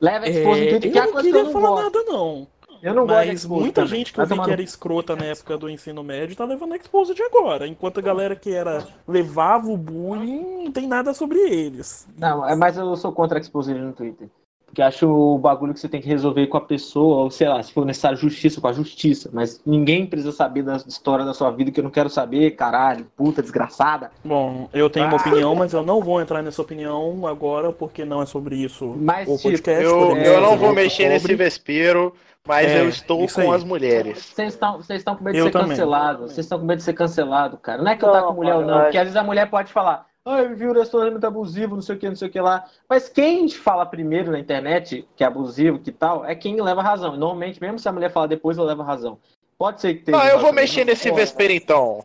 [0.00, 1.82] Leva exposed é, no Twitter, que é a coisa que eu não falar gosto.
[1.84, 2.54] nada não.
[2.84, 3.98] Eu não Mas gosto muita também.
[4.00, 7.18] gente que eu vi que era escrota na época do ensino médio tá levando Exposed
[7.22, 7.66] agora.
[7.66, 12.06] Enquanto a galera que era levava o bullying, não tem nada sobre eles.
[12.18, 14.28] Não, é mas eu sou contra Exposed no Twitter.
[14.74, 17.62] Porque acho o bagulho que você tem que resolver com a pessoa, ou sei lá,
[17.62, 19.30] se for necessário justiça, com a justiça.
[19.32, 23.06] Mas ninguém precisa saber da história da sua vida que eu não quero saber, caralho,
[23.16, 24.10] puta, desgraçada.
[24.24, 25.10] Bom, eu tenho ah.
[25.10, 28.96] uma opinião, mas eu não vou entrar nessa opinião agora, porque não é sobre isso
[28.98, 29.84] mas, o tipo, podcast.
[29.84, 31.08] Tipo, eu, eu não vou mexer sobre...
[31.10, 32.12] nesse vespeiro.
[32.46, 33.50] Mas é, eu estou com aí.
[33.56, 34.18] as mulheres.
[34.18, 35.68] Vocês estão, vocês estão com medo de eu ser também.
[35.68, 36.22] cancelado.
[36.28, 37.80] Vocês estão com medo de ser cancelado, cara.
[37.80, 39.72] Não é que eu tá com mulher ou não, porque às vezes a mulher pode
[39.72, 42.66] falar, Ai, viu o relacionamento abusivo, não sei o que, não sei o que lá.
[42.88, 47.14] Mas quem fala primeiro na internet que é abusivo, que tal, é quem leva razão.
[47.14, 49.20] Normalmente, mesmo se a mulher falar depois, ela leva razão.
[49.58, 50.16] Pode ser que tenha.
[50.16, 52.04] Não, eu vou mexer nesse vespeiro então.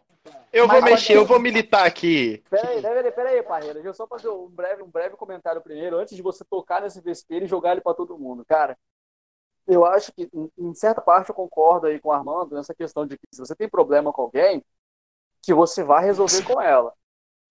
[0.51, 2.43] Eu Mas vou mexer, eu vou militar aqui.
[2.49, 3.75] Peraí, peraí, peraí, parreira.
[3.75, 6.99] Deixa eu só fazer um breve, um breve comentário primeiro, antes de você tocar nesse
[6.99, 8.43] vespeiro e jogar ele para todo mundo.
[8.43, 8.77] Cara,
[9.65, 10.27] eu acho que,
[10.58, 13.55] em certa parte, eu concordo aí com o Armando nessa questão de que se você
[13.55, 14.62] tem problema com alguém,
[15.41, 16.93] que você vai resolver com ela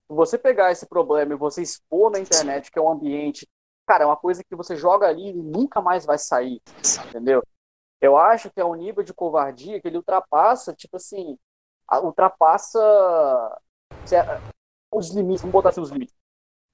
[0.08, 3.46] você pegar esse problema e você expor na internet, que é um ambiente,
[3.86, 6.60] cara, é uma coisa que você joga ali e nunca mais vai sair,
[7.08, 7.42] entendeu?
[8.00, 11.36] Eu acho que é um nível de covardia que ele ultrapassa, tipo assim,
[12.02, 12.80] ultrapassa
[14.92, 16.16] os limites, vamos botar assim os limites.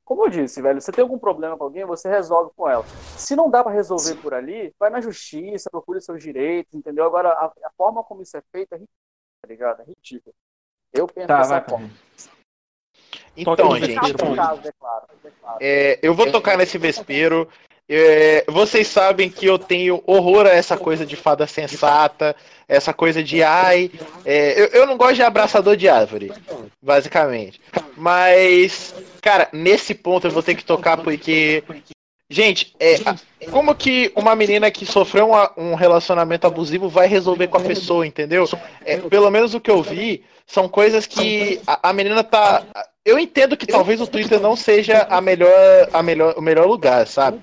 [0.04, 2.84] Como eu disse, velho, você tem algum problema com alguém, você resolve com ela.
[3.16, 7.06] Se não dá para resolver por ali, vai na justiça, procure seus direitos, entendeu?
[7.06, 8.98] Agora, a, a forma como isso é feito é ridículo,
[9.40, 9.80] tá ligado?
[9.80, 10.34] É ridículo.
[10.92, 11.88] Eu penso tá, dessa forma.
[13.36, 13.98] Então, gente,
[15.60, 17.48] é, eu vou tocar nesse vespeiro.
[17.86, 22.34] É, vocês sabem que eu tenho horror a essa coisa de fada sensata,
[22.66, 23.90] essa coisa de ai.
[24.24, 26.32] É, eu, eu não gosto de abraçador de árvore,
[26.82, 27.60] basicamente.
[27.96, 31.62] Mas, cara, nesse ponto eu vou ter que tocar porque.
[32.30, 32.96] Gente, é,
[33.50, 38.06] como que uma menina que sofreu uma, um relacionamento abusivo vai resolver com a pessoa,
[38.06, 38.48] entendeu?
[38.82, 42.64] É, pelo menos o que eu vi são coisas que a, a menina tá
[43.04, 45.50] eu entendo que talvez o Twitter não seja a melhor,
[45.92, 47.38] a melhor, o melhor lugar, sabe?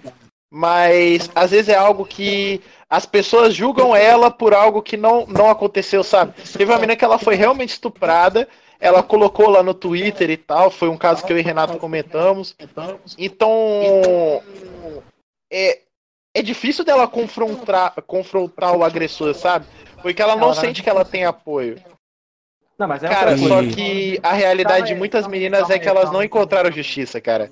[0.49, 2.59] Mas às vezes é algo que
[2.89, 6.33] as pessoas julgam ela por algo que não, não aconteceu, sabe?
[6.51, 8.47] Teve uma menina que ela foi realmente estuprada,
[8.79, 12.55] ela colocou lá no Twitter e tal, foi um caso que eu e Renato comentamos.
[13.17, 14.41] Então,
[15.53, 15.79] é,
[16.33, 19.67] é difícil dela confrontar, confrontar o agressor, sabe?
[20.01, 21.79] Porque ela não sente que ela tem apoio.
[22.81, 26.23] Não, mas é cara, só que a realidade de muitas meninas é que elas não
[26.23, 27.47] encontraram justiça, cara.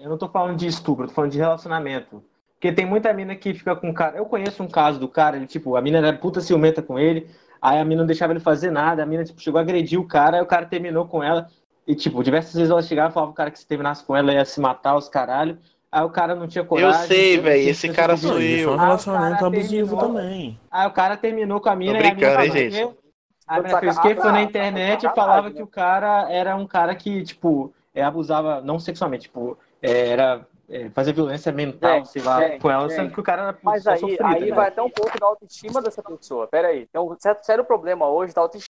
[0.00, 2.20] Eu não tô falando de estupro, eu tô falando de relacionamento.
[2.54, 4.16] Porque tem muita mina que fica com o cara.
[4.16, 7.28] Eu conheço um caso do cara, ele, tipo, a mina era puta ciumenta com ele,
[7.62, 10.08] aí a mina não deixava ele fazer nada, a mina, tipo, chegou a agredir o
[10.08, 11.46] cara, aí o cara terminou com ela.
[11.86, 14.32] E, tipo, diversas vezes ela chegava e falava o cara que se terminasse com ela
[14.32, 15.56] ia se matar, os caralho.
[15.92, 17.00] Aí o cara não tinha coragem.
[17.00, 17.68] Eu sei, velho.
[17.68, 18.70] Esse cara sou eu.
[18.70, 20.58] Foi um relacionamento abusivo também.
[20.68, 23.03] Aí o cara terminou com a mina Tô brincando, e a mina hein, gente?
[23.46, 24.14] A minha fez o quê?
[24.14, 28.60] Foi na internet e falava que o cara era um cara que, tipo, é, abusava,
[28.60, 32.88] não sexualmente, tipo, é, era é, fazer violência mental, é, sei lá, é, com ela,
[32.88, 34.56] sendo que o cara era Mas aí, aí né?
[34.56, 36.46] vai até um pouco da autoestima dessa pessoa.
[36.46, 38.72] Pera aí, tem um certo, sério problema hoje da autoestima.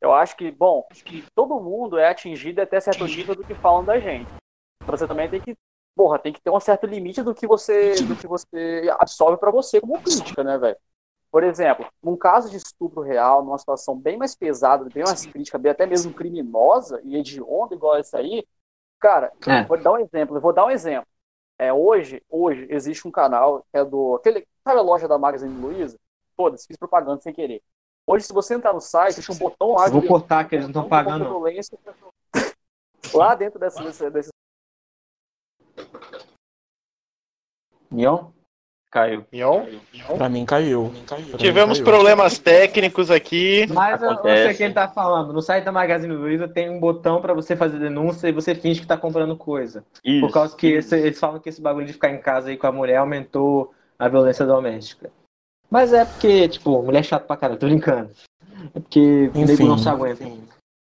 [0.00, 3.54] Eu acho que, bom, acho que todo mundo é atingido até certo nível do que
[3.54, 4.28] falam da gente.
[4.86, 5.56] Você também tem que,
[5.96, 9.50] porra, tem que ter um certo limite do que você, do que você absorve para
[9.50, 10.76] você como crítica, né, velho?
[11.30, 15.58] Por exemplo, num caso de estupro real, numa situação bem mais pesada, bem mais crítica,
[15.58, 18.46] bem até mesmo criminosa e hedionda igual essa aí,
[18.98, 19.64] cara, é.
[19.64, 21.06] vou dar um exemplo, vou dar um exemplo.
[21.58, 24.14] É, hoje, hoje existe um canal que é do.
[24.14, 25.98] Aquele, sabe a loja da Magazine Luiza?
[26.36, 27.60] Foda-se, fiz propaganda sem querer.
[28.06, 29.88] Hoje, se você entrar no site, existe um botão lá.
[29.88, 31.24] Vou cortar, que eles não estão pagando.
[33.14, 34.30] Lá dentro desse, desse...
[37.90, 38.30] Mion?
[38.90, 39.24] Caiu.
[39.30, 39.66] Mion?
[40.16, 40.90] Pra mim caiu.
[41.36, 41.84] Tivemos caiu.
[41.84, 43.66] problemas técnicos aqui.
[43.70, 45.32] Mas eu, eu sei o que ele tá falando.
[45.32, 48.80] No site da Magazine Luiza tem um botão pra você fazer denúncia e você finge
[48.80, 49.84] que tá comprando coisa.
[50.02, 50.20] Isso.
[50.22, 52.66] Por causa que esse, eles falam que esse bagulho de ficar em casa aí com
[52.66, 55.10] a mulher aumentou a violência doméstica.
[55.70, 58.10] Mas é porque, tipo, mulher é chato pra caralho, tô brincando.
[58.74, 60.24] É porque o nego não se aguenta.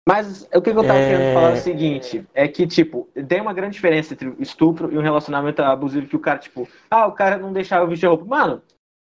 [0.08, 1.10] Mas o que, eu tava é...
[1.10, 4.98] querendo falar é o seguinte, é que, tipo, tem uma grande diferença entre estupro e
[4.98, 8.24] um relacionamento abusivo que o cara, tipo, ah, o cara não deixava eu vestir roupa.
[8.24, 8.62] Mano,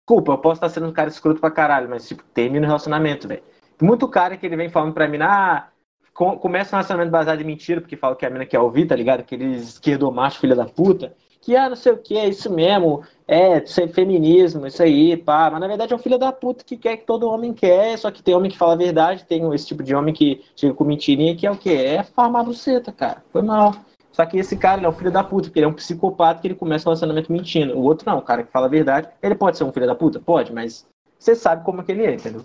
[0.07, 3.27] culpa, eu posso estar sendo um cara escroto pra caralho, mas, tipo, termina o relacionamento,
[3.27, 3.43] velho.
[3.83, 5.67] Muito cara que ele vem falando pra mim, ah,
[6.13, 9.21] começa um relacionamento baseado em mentira, porque fala que a mina quer ouvir, tá ligado?
[9.23, 13.65] Aqueles esquerdomacho, filha da puta que, ah, não sei o que, é isso mesmo, é,
[13.65, 15.51] ser feminismo, isso aí, pá.
[15.51, 18.11] Mas na verdade é um filho da puta que quer que todo homem quer, só
[18.11, 20.85] que tem homem que fala a verdade, tem esse tipo de homem que chega com
[20.85, 21.71] mentirinha, que é o quê?
[21.71, 23.25] É farmar buceta, cara.
[23.33, 23.75] Foi mal.
[24.13, 26.43] Só que esse cara, ele é um filho da puta, porque ele é um psicopata
[26.43, 27.75] que ele começa o relacionamento mentindo.
[27.75, 29.95] O outro não, o cara que fala a verdade, ele pode ser um filho da
[29.95, 30.21] puta?
[30.21, 30.87] Pode, mas
[31.19, 32.45] você sabe como é que ele é, entendeu?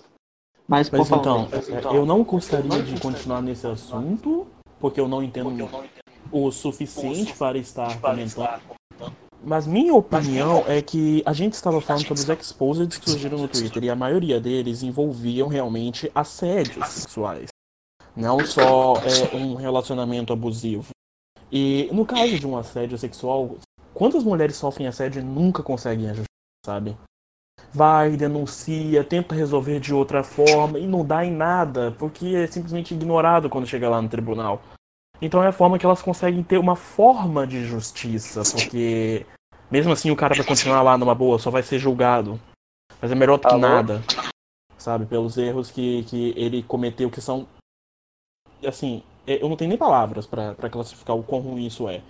[0.65, 4.47] Mas, Mas então, então, eu não gostaria de continuar nesse assunto,
[4.79, 5.69] porque eu não entendo
[6.31, 8.61] o suficiente para estar comentando.
[9.43, 13.47] Mas minha opinião é que a gente estava falando sobre os exposed que surgiram no
[13.47, 17.47] Twitter e a maioria deles envolviam realmente assédios sexuais.
[18.15, 20.89] Não só é, um relacionamento abusivo.
[21.51, 23.57] E no caso de um assédio sexual,
[23.93, 26.25] quantas mulheres sofrem assédio e nunca conseguem ajustar,
[26.65, 26.97] sabe?
[27.73, 32.93] Vai, denuncia, tenta resolver de outra forma e não dá em nada, porque é simplesmente
[32.93, 34.61] ignorado quando chega lá no tribunal.
[35.21, 39.25] Então é a forma que elas conseguem ter uma forma de justiça, porque
[39.69, 42.39] mesmo assim, o cara vai continuar lá numa boa, só vai ser julgado.
[43.01, 44.01] Mas é melhor do que nada.
[44.77, 45.05] Sabe?
[45.05, 47.47] Pelos erros que, que ele cometeu, que são.
[48.65, 52.01] Assim, é, eu não tenho nem palavras para classificar o quão ruim isso é.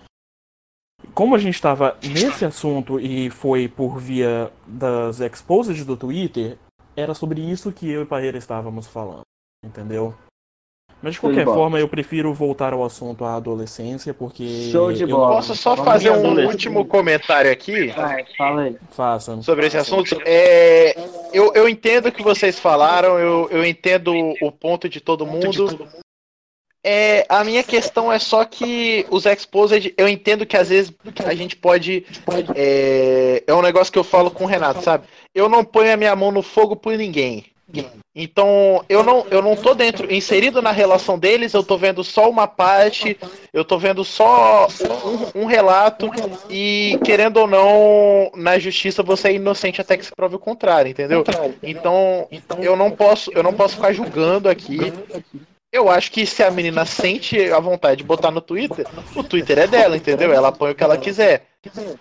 [1.14, 6.58] Como a gente estava nesse assunto e foi por via das exposes do Twitter,
[6.96, 9.22] era sobre isso que eu e Parreira estávamos falando.
[9.64, 10.14] Entendeu?
[11.00, 14.68] Mas de qualquer forma, eu prefiro voltar ao assunto à adolescência, porque.
[14.72, 15.36] Show de bola.
[15.36, 17.88] Posso só Vamos fazer um último comentário aqui?
[17.88, 18.76] Vai, fala aí.
[18.90, 19.40] Faça.
[19.42, 20.20] Sobre esse assunto.
[20.24, 20.96] É,
[21.32, 25.88] eu, eu entendo o que vocês falaram, eu, eu entendo o ponto de todo mundo.
[26.82, 30.92] É, a minha questão é só que os exposed, eu entendo que às vezes
[31.24, 32.04] a gente pode.
[32.56, 35.06] É, é um negócio que eu falo com o Renato, sabe?
[35.32, 37.44] Eu não ponho a minha mão no fogo por ninguém.
[38.14, 42.28] Então, eu não, eu não tô dentro, inserido na relação deles, eu tô vendo só
[42.28, 43.16] uma parte,
[43.52, 44.66] eu tô vendo só
[45.34, 46.10] um, um, relato,
[46.48, 50.90] e querendo ou não, na justiça você é inocente até que se prove o contrário,
[50.90, 51.22] entendeu?
[51.62, 52.26] Então,
[52.60, 54.78] eu não posso, eu não posso ficar julgando aqui.
[55.70, 59.58] Eu acho que se a menina sente a vontade de botar no Twitter, o Twitter
[59.58, 60.32] é dela, entendeu?
[60.32, 61.46] Ela põe o que ela quiser.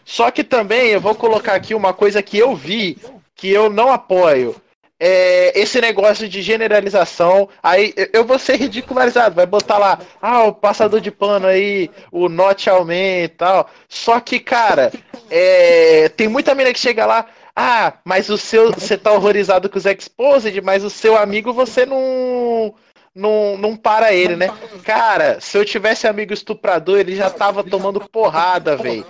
[0.05, 2.97] Só que também eu vou colocar aqui uma coisa que eu vi,
[3.35, 4.55] que eu não apoio
[4.99, 10.53] é, esse negócio de generalização, aí eu vou ser ridicularizado, vai botar lá, ah, o
[10.53, 13.69] passador de pano aí, o note aumenta e tal.
[13.87, 14.91] Só que, cara,
[15.29, 19.77] é, tem muita mina que chega lá, ah, mas o seu, você tá horrorizado com
[19.77, 22.73] os exposed, mas o seu amigo você não
[23.13, 24.47] não, não para ele, né?
[24.83, 29.03] Cara, se eu tivesse amigo estuprador, ele já tava tomando porrada, velho.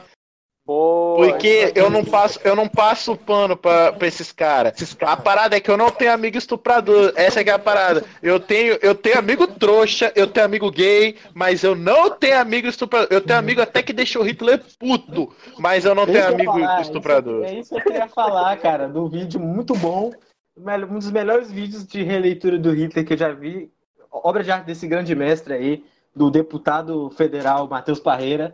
[0.68, 4.98] Boa, Porque eu não passo, eu não passo pano pra, pra esses caras.
[5.00, 7.14] A parada é que eu não tenho amigo estuprador.
[7.16, 8.04] Essa é a parada.
[8.22, 12.68] Eu tenho, eu tenho amigo trouxa, eu tenho amigo gay, mas eu não tenho amigo
[12.68, 13.08] estuprador.
[13.10, 16.82] Eu tenho amigo até que deixa o Hitler puto, mas eu não tenho amigo falar,
[16.82, 17.46] estuprador.
[17.46, 20.12] Isso, é isso que eu queria falar, cara, do vídeo muito bom.
[20.58, 23.72] Um dos melhores vídeos de releitura do Hitler que eu já vi.
[24.12, 28.54] Obra de arte desse grande mestre aí, do deputado federal Matheus Parreira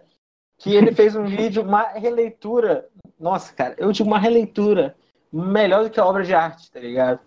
[0.58, 2.88] que ele fez um vídeo, uma releitura.
[3.20, 4.96] Nossa, cara, eu digo uma releitura
[5.32, 7.20] melhor do que a obra de arte, tá ligado?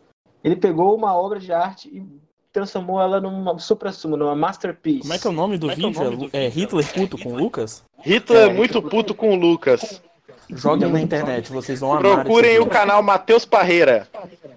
[0.42, 2.06] Ele pegou uma obra de arte e
[2.52, 5.00] transformou ela numa supra-sumo, numa masterpiece.
[5.00, 6.00] Como é que é o nome do, é vídeo?
[6.00, 7.84] É, nome do é, Hitler puto com Lucas?
[7.98, 10.02] Hitler é, muito puto com o Lucas.
[10.48, 12.22] Joguem na internet, vocês vão amar.
[12.22, 14.08] Procurem o canal Matheus Parreira.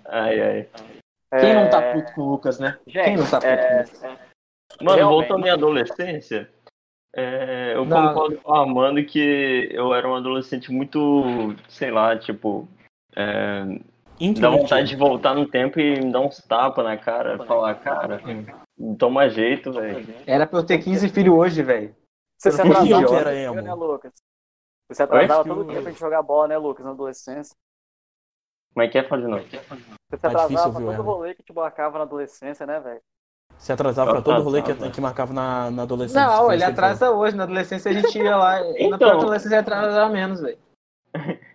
[0.06, 0.68] Ai, ai.
[1.40, 2.78] Quem não tá puto com o Lucas, né?
[2.88, 3.58] Gente, Quem não tá puto é...
[3.58, 4.20] com o Lucas?
[4.82, 6.50] Mano, voltando à minha adolescência,
[7.13, 8.10] é, eu não.
[8.10, 12.67] concordo com a Amanda que eu era um adolescente muito, sei lá, tipo.
[13.15, 13.63] É,
[14.39, 17.43] dá vontade de voltar no tempo e me dar uns tapas na cara.
[17.45, 18.22] Falar, cara,
[18.98, 20.06] toma jeito, velho.
[20.28, 21.95] Era pra eu ter 15 filhos hoje, velho.
[22.38, 23.62] Você se atrasava era emo.
[23.62, 24.13] né, Lucas?
[24.88, 27.56] Você se atrasava todo dia pra gente jogar bola, né, Lucas, na adolescência.
[28.74, 29.39] Como é que é fazer não?
[29.39, 33.02] Você se tá atrasava pra todo rolê que te marcava na adolescência, né, velho?
[33.60, 36.26] Se atrasava pra todo rolê que, que marcava na, na adolescência.
[36.26, 37.36] Não, ele atrasa ele hoje.
[37.36, 38.62] Na adolescência a gente ia lá.
[38.80, 39.10] então...
[39.10, 40.58] Na adolescência atrasava menos, velho.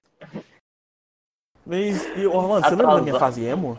[1.66, 3.78] Mas, e, Orlando, você lembra da minha fase emo?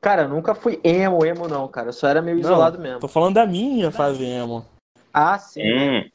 [0.00, 1.88] Cara, eu nunca fui emo, emo não, cara.
[1.88, 3.00] Eu só era meio não, isolado mesmo.
[3.00, 4.64] Tô falando da minha fase emo.
[5.12, 5.62] Ah, sim.
[5.62, 6.10] Hum.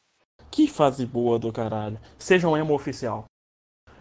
[0.50, 2.00] Que fase boa do caralho.
[2.18, 3.26] Seja um emo oficial.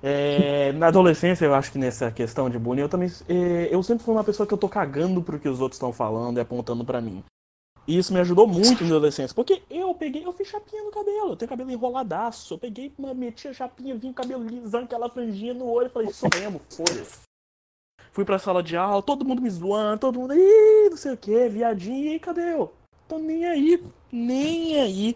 [0.06, 3.10] É, na adolescência, eu acho que nessa questão de bullying, eu também.
[3.30, 5.94] É, eu sempre fui uma pessoa que eu tô cagando pro que os outros estão
[5.94, 7.24] falando e apontando para mim.
[7.88, 11.32] E isso me ajudou muito na adolescência, porque eu peguei, eu fiz chapinha no cabelo,
[11.32, 15.54] eu tenho cabelo enroladaço, eu peguei, meti a chapinha, vim o cabelo lisando, aquela franjinha
[15.54, 17.22] no olho, falei, isso mesmo, foda-se.
[18.12, 21.18] Fui pra sala de aula, todo mundo me zoando, todo mundo, ih, não sei o
[21.18, 22.74] que, viadinho, e cadê eu?
[23.06, 25.16] Tô nem aí, nem aí.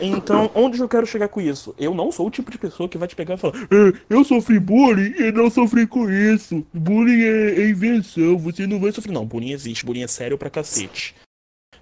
[0.00, 1.74] Então, onde eu quero chegar com isso?
[1.78, 4.24] Eu não sou o tipo de pessoa que vai te pegar e falar é, eu
[4.24, 6.64] sofri bullying e não sofri com isso.
[6.72, 9.12] Bullying é, é, invenção, você não vai sofrer.
[9.12, 11.14] Não, bullying existe, bullying é sério pra cacete.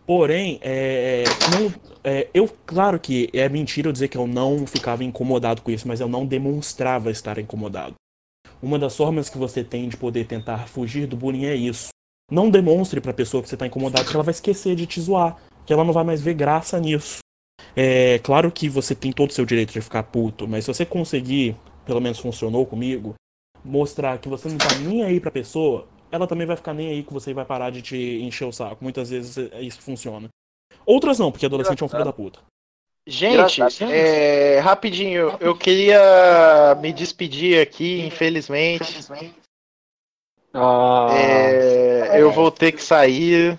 [0.07, 1.73] Porém, é, não,
[2.05, 5.89] é, eu, claro que é mentira eu dizer que eu não ficava incomodado com isso,
[5.89, 7.95] mas eu não demonstrava estar incomodado.
[8.63, 11.89] Uma das formas que você tem de poder tentar fugir do bullying é isso.
[12.31, 15.37] Não demonstre pra pessoa que você tá incomodado que ela vai esquecer de te zoar,
[15.65, 17.19] que ela não vai mais ver graça nisso.
[17.75, 20.87] É claro que você tem todo o seu direito de ficar puto, mas se você
[20.87, 23.15] conseguir, pelo menos funcionou comigo,
[23.65, 27.03] mostrar que você não tá nem aí pra pessoa, ela também vai ficar nem aí
[27.03, 28.83] que você vai parar de te encher o saco.
[28.83, 30.29] Muitas vezes é, isso funciona.
[30.85, 32.41] Outras não, porque adolescente é um filho da puta.
[33.09, 38.99] Gente, é, rapidinho, eu queria me despedir aqui, infelizmente.
[40.53, 43.59] Ah, É, eu vou ter que sair.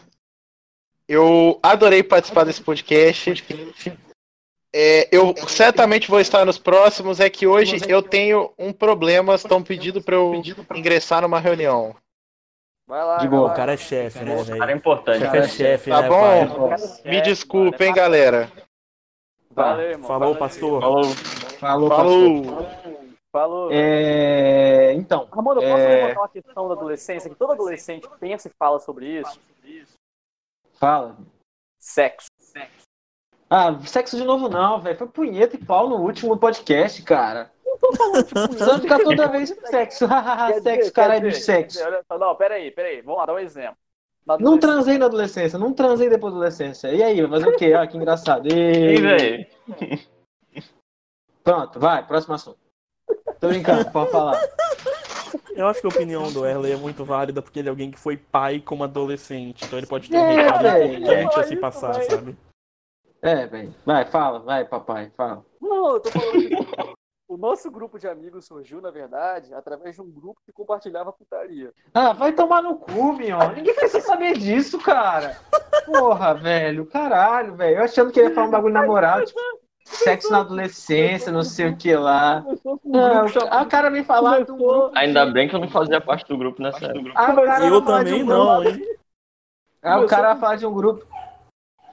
[1.08, 3.44] Eu adorei participar desse podcast.
[4.76, 7.20] É, eu certamente vou estar nos próximos.
[7.20, 9.36] É que hoje eu tenho um problema.
[9.36, 10.42] Estão pedindo para eu
[10.76, 11.96] ingressar numa reunião.
[12.86, 13.54] Vai lá, De vai boa, lá.
[13.54, 15.20] O cara é chefe, né, Cara é importante.
[15.20, 16.70] Chefe é chefe, Tá né, bom?
[16.70, 16.78] pai?
[17.06, 18.50] Me desculpem, galera.
[19.52, 20.08] Valeu, irmão.
[20.08, 20.82] Falou, pastor.
[20.82, 21.04] Falou.
[21.04, 22.68] falou, Falou.
[23.30, 23.70] Falou.
[23.72, 25.96] É, então, Ramon, eu posso É.
[26.02, 29.40] levantar uma questão da adolescência, que todo adolescente pensa e fala sobre isso?
[30.80, 31.18] Fala.
[31.80, 32.28] Sexo.
[33.50, 34.98] Ah, sexo de novo não, velho.
[34.98, 37.52] Foi punheta e pau no último podcast, cara.
[37.80, 40.08] Você vai ficar toda vez sexo.
[40.48, 41.78] dizer, sexo, caralho de dizer, sexo.
[41.78, 43.02] dizer, olha Não, peraí, peraí.
[43.02, 43.78] Vamos lá, dar um exemplo.
[44.40, 46.90] Não transei na adolescência, não transei depois da adolescência.
[46.90, 47.74] E aí, vai fazer o quê?
[47.74, 48.46] Olha que engraçado.
[48.48, 49.00] E...
[49.00, 49.48] Velho.
[51.44, 52.60] Pronto, vai, próximo assunto.
[53.40, 54.38] Tô brincando, pode falar.
[55.58, 57.98] Eu acho que a opinião do Erley é muito válida porque ele é alguém que
[58.00, 59.66] foi pai como adolescente.
[59.66, 60.94] Então ele pode ter um É, recado velho.
[61.00, 62.10] importante a se passar, velho.
[62.12, 62.38] sabe?
[63.22, 63.74] É, velho.
[63.86, 65.44] Vai, fala, vai, papai, fala.
[65.60, 66.94] Não, eu tô falando que
[67.28, 71.74] o nosso grupo de amigos surgiu, na verdade, através de um grupo que compartilhava putaria.
[71.94, 73.54] Ah, vai tomar no cu, Mion.
[73.56, 75.38] Ninguém precisa saber disso, cara.
[75.86, 76.86] Porra, velho.
[76.86, 77.78] Caralho, velho.
[77.78, 79.40] Eu achando que ele ia falar um bagulho na moral, tipo,
[79.88, 82.44] sexo na adolescência, não sei o que lá.
[82.84, 84.92] Não, ah, o cara vem falar um grupo.
[84.96, 87.12] Ainda bem que eu não fazia parte do grupo nessa época.
[87.16, 88.86] Ah, o cara Eu também um não, hein?
[89.82, 91.06] Ah, o cara falar de um grupo.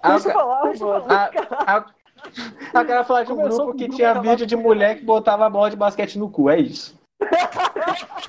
[0.02, 1.06] Ah, o Deixa eu falar, mano.
[1.08, 1.30] ah,
[1.66, 5.04] ah, o cara falar de um Começou grupo que grupo tinha vídeo de mulher que
[5.04, 6.98] botava a bola de basquete no cu, é isso.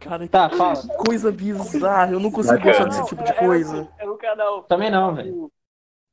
[0.00, 0.76] Cara, que Tá, fala.
[1.04, 2.12] coisa bizarra.
[2.12, 3.88] Eu não consigo gostar desse tipo de coisa.
[3.98, 4.62] Era um canal.
[4.62, 5.50] Também não, velho.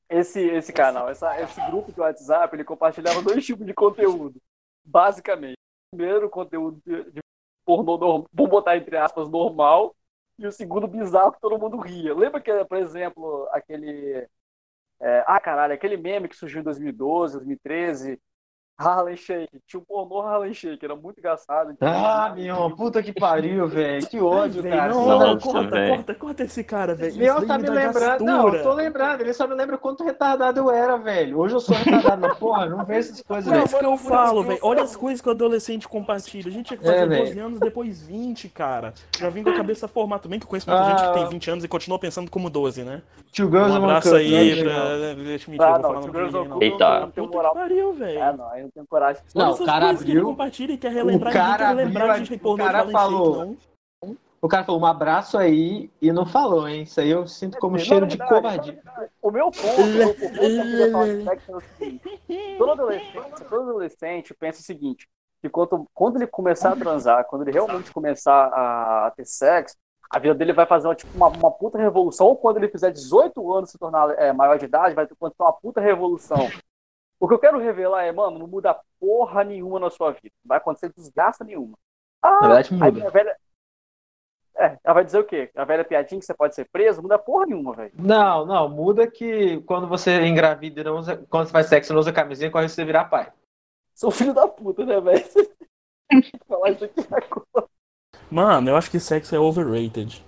[0.10, 4.39] Esse, esse canal, essa, esse grupo do WhatsApp, ele compartilhava dois tipos de conteúdo.
[4.84, 5.58] Basicamente.
[5.91, 7.20] Primeiro, conteúdo de, de
[7.66, 9.95] pornô normal, botar entre aspas, normal.
[10.38, 12.14] E o segundo, bizarro, que todo mundo ria.
[12.14, 14.28] Lembra que, por exemplo, aquele.
[14.99, 18.22] é, ah, caralho, aquele meme que surgiu em 2012, 2013.
[18.78, 19.59] Harlem Shake.
[19.67, 21.76] Tinha um pornô Harlem Shake, era muito engraçado.
[21.82, 24.05] Ah, Mion, puta que pariu, velho.
[24.07, 24.93] Que ódio, Velho, cara.
[24.93, 25.95] não, não, corta, velho.
[25.95, 27.15] corta, corta esse cara, velho.
[27.15, 28.23] Mion Isso tá me lembrando.
[28.23, 29.21] Não, eu tô lembrando.
[29.21, 31.39] Ele só me lembra quanto retardado eu era, velho.
[31.39, 33.65] Hoje eu sou retardado, mas porra, não vejo essas coisas, Por velho.
[33.65, 34.59] isso que eu falo, velho.
[34.61, 36.47] Olha as coisas que o adolescente compartilha.
[36.49, 37.26] A gente tinha que fazer É, velho.
[37.26, 38.93] 12 anos, depois 20, cara.
[39.17, 40.23] Já vim com a cabeça formada.
[40.23, 40.89] Também que eu conheço muita Ah.
[40.97, 43.01] gente que tem 20 anos e continua pensando como 12, né?
[43.36, 45.13] Two girls Um abraço aí né, pra.
[45.23, 46.61] Deixa eu mentir, Ah, eu vou não, falar no não.
[46.61, 46.99] Eita.
[47.01, 48.19] não tem Puta que pariu, velho.
[48.19, 49.22] É, não, não tenho coragem.
[49.34, 51.32] Não, o cara abriu- compartilha e quer relembrar.
[51.32, 53.36] o cara quer relembrar abriu de a- pornô o cara falou.
[53.45, 53.57] não.
[54.41, 56.84] O cara falou um abraço aí e não falou, hein?
[56.84, 58.80] Isso aí eu sinto como Na cheiro de covardia.
[59.20, 60.38] O meu ponto, o meu ponto
[61.30, 65.07] é o seguinte: todo adolescente, todo adolescente pensa o seguinte:
[65.41, 69.76] que quando, quando ele começar a transar, quando ele realmente começar a ter sexo,
[70.11, 72.28] a vida dele vai fazer uma, tipo, uma, uma puta revolução.
[72.28, 75.53] Ou quando ele fizer 18 anos se tornar é, maior de idade, vai acontecer uma
[75.53, 76.47] puta revolução.
[77.26, 80.30] O que eu quero revelar é, mano, não muda porra nenhuma na sua vida.
[80.43, 81.76] Não vai acontecer desgraça nenhuma.
[82.21, 83.07] Ah, Na verdade, muda.
[83.07, 83.36] a velha.
[84.55, 85.49] É, ela vai dizer o quê?
[85.55, 86.97] A velha piadinha que você pode ser preso?
[86.97, 87.91] Não muda porra nenhuma, velho.
[87.97, 91.17] Não, não, muda que quando você engravida e não usa.
[91.28, 93.34] Quando você faz sexo e não usa camisinha, corre você virar pai.
[93.95, 95.26] Sou filho da puta, né, velho?
[96.47, 97.67] Falar isso aqui agora.
[98.30, 100.23] Mano, eu acho que sexo é overrated.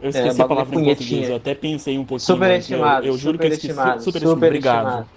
[0.00, 2.20] Eu esqueci a bagulho palavra em português, eu até pensei um pouquinho.
[2.20, 3.06] Superestimado.
[3.06, 3.68] Eu, eu juro que eu esqueci.
[3.68, 4.46] superestimado, Superestimado.
[4.46, 5.15] Obrigado.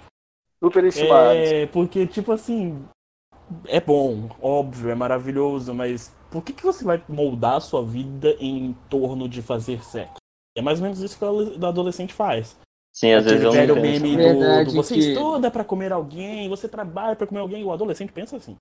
[0.62, 0.70] Superestimado.
[0.70, 1.34] Super estimado.
[1.36, 2.84] É, porque, tipo assim,
[3.66, 8.36] é bom, óbvio, é maravilhoso, mas por que, que você vai moldar a sua vida
[8.38, 10.14] em torno de fazer sexo?
[10.56, 12.56] É mais ou menos isso que o adolescente faz.
[12.92, 14.02] Sim, às vezes eu não penso.
[14.04, 17.72] meme do, do você que- estuda pra comer alguém, você trabalha pra comer alguém, o
[17.72, 18.56] adolescente pensa assim.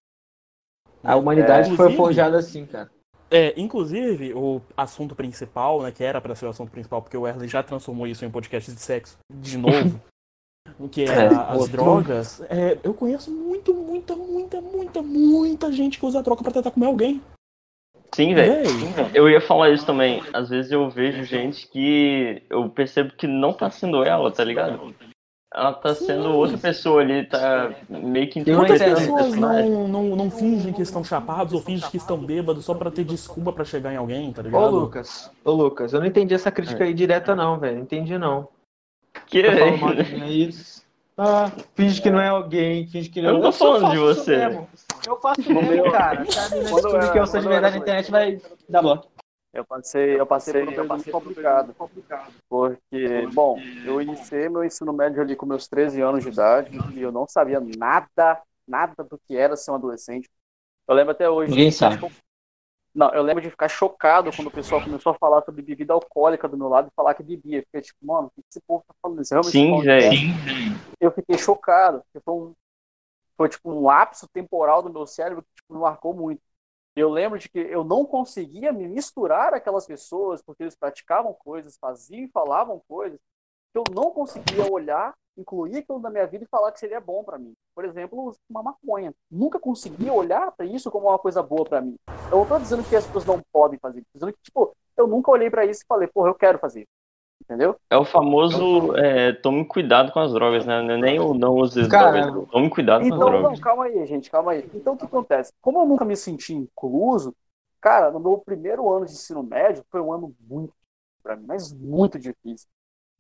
[1.03, 1.75] A humanidade É.
[1.75, 2.91] foi Inclusive- forjada assim, cara.
[3.31, 7.27] É, inclusive, o assunto principal, né, que era pra ser o assunto principal, porque o
[7.27, 9.99] Erle já transformou isso em um podcast de sexo de novo,
[10.91, 11.71] que é, É, as outro.
[11.71, 12.41] drogas.
[12.49, 16.87] É, eu conheço muito, muita, muita, muita, muita gente que usa droga pra tentar comer
[16.87, 17.21] alguém.
[18.13, 18.63] Sim, velho.
[19.13, 20.23] Eu ia falar isso também.
[20.33, 24.93] Às vezes eu vejo gente que eu percebo que não tá sendo ela, tá ligado?
[25.53, 26.05] ela tá Sim.
[26.05, 31.03] sendo outra pessoa ali, tá meio que Quantas pessoas não, não, não fingem que estão
[31.03, 34.43] chapados ou fingem que estão bêbados só pra ter desculpa pra chegar em alguém, tá
[34.43, 34.61] ligado?
[34.61, 37.79] Ô Lucas, ô Lucas, eu não entendi essa crítica aí direta não, velho.
[37.79, 38.47] Entendi não.
[39.29, 40.83] Que tá é isso?
[41.15, 43.97] Ah, finge que não é alguém, finge que não é Eu não tô falando de
[43.97, 44.57] você.
[45.05, 46.25] Eu faço mesmo, cara.
[46.31, 46.69] Sabe, né?
[46.69, 49.07] Quando que eu sou de verdade na internet vai dar bloco.
[49.53, 51.75] Eu passei, eu passei por um período muito complicado,
[52.47, 57.01] porque, bom, eu iniciei meu ensino médio ali com meus 13 anos de idade e
[57.01, 60.29] eu não sabia nada, nada do que era ser um adolescente.
[60.87, 61.49] Eu lembro até hoje.
[61.49, 61.99] Ninguém sabe.
[62.93, 66.47] Não, eu lembro de ficar chocado quando o pessoal começou a falar sobre bebida alcoólica
[66.47, 67.61] do meu lado e falar que bebia.
[67.63, 69.33] Fiquei tipo, mano, o que esse povo tá falando isso?
[69.33, 70.17] Realmente Sim, velho.
[70.99, 72.03] Eu fiquei chocado.
[72.23, 72.55] Foi, um,
[73.37, 76.41] foi tipo um lapso temporal do meu cérebro que tipo, me marcou muito.
[76.95, 81.77] Eu lembro de que eu não conseguia me misturar aquelas pessoas porque eles praticavam coisas,
[81.77, 83.19] faziam e falavam coisas
[83.71, 87.23] que eu não conseguia olhar, incluir aquilo na minha vida e falar que seria bom
[87.23, 87.53] para mim.
[87.73, 89.13] Por exemplo, uma maconha.
[89.31, 91.95] Nunca conseguia olhar para isso como uma coisa boa para mim.
[92.31, 95.07] Eu não tô dizendo que as pessoas não podem fazer, tô dizendo que tipo, eu
[95.07, 96.87] nunca olhei para isso e falei, porra, eu quero fazer
[97.49, 97.75] entendeu?
[97.89, 100.77] É o famoso é, tome cuidado com as drogas, né?
[100.77, 103.51] É nem o não use drogas, tome cuidado então, com as drogas.
[103.51, 104.69] Não, calma aí, gente, calma aí.
[104.73, 105.51] Então o que acontece?
[105.59, 107.35] Como eu nunca me senti incluso,
[107.81, 110.73] cara, no meu primeiro ano de ensino médio foi um ano muito
[111.23, 112.67] para mim, mas muito difícil.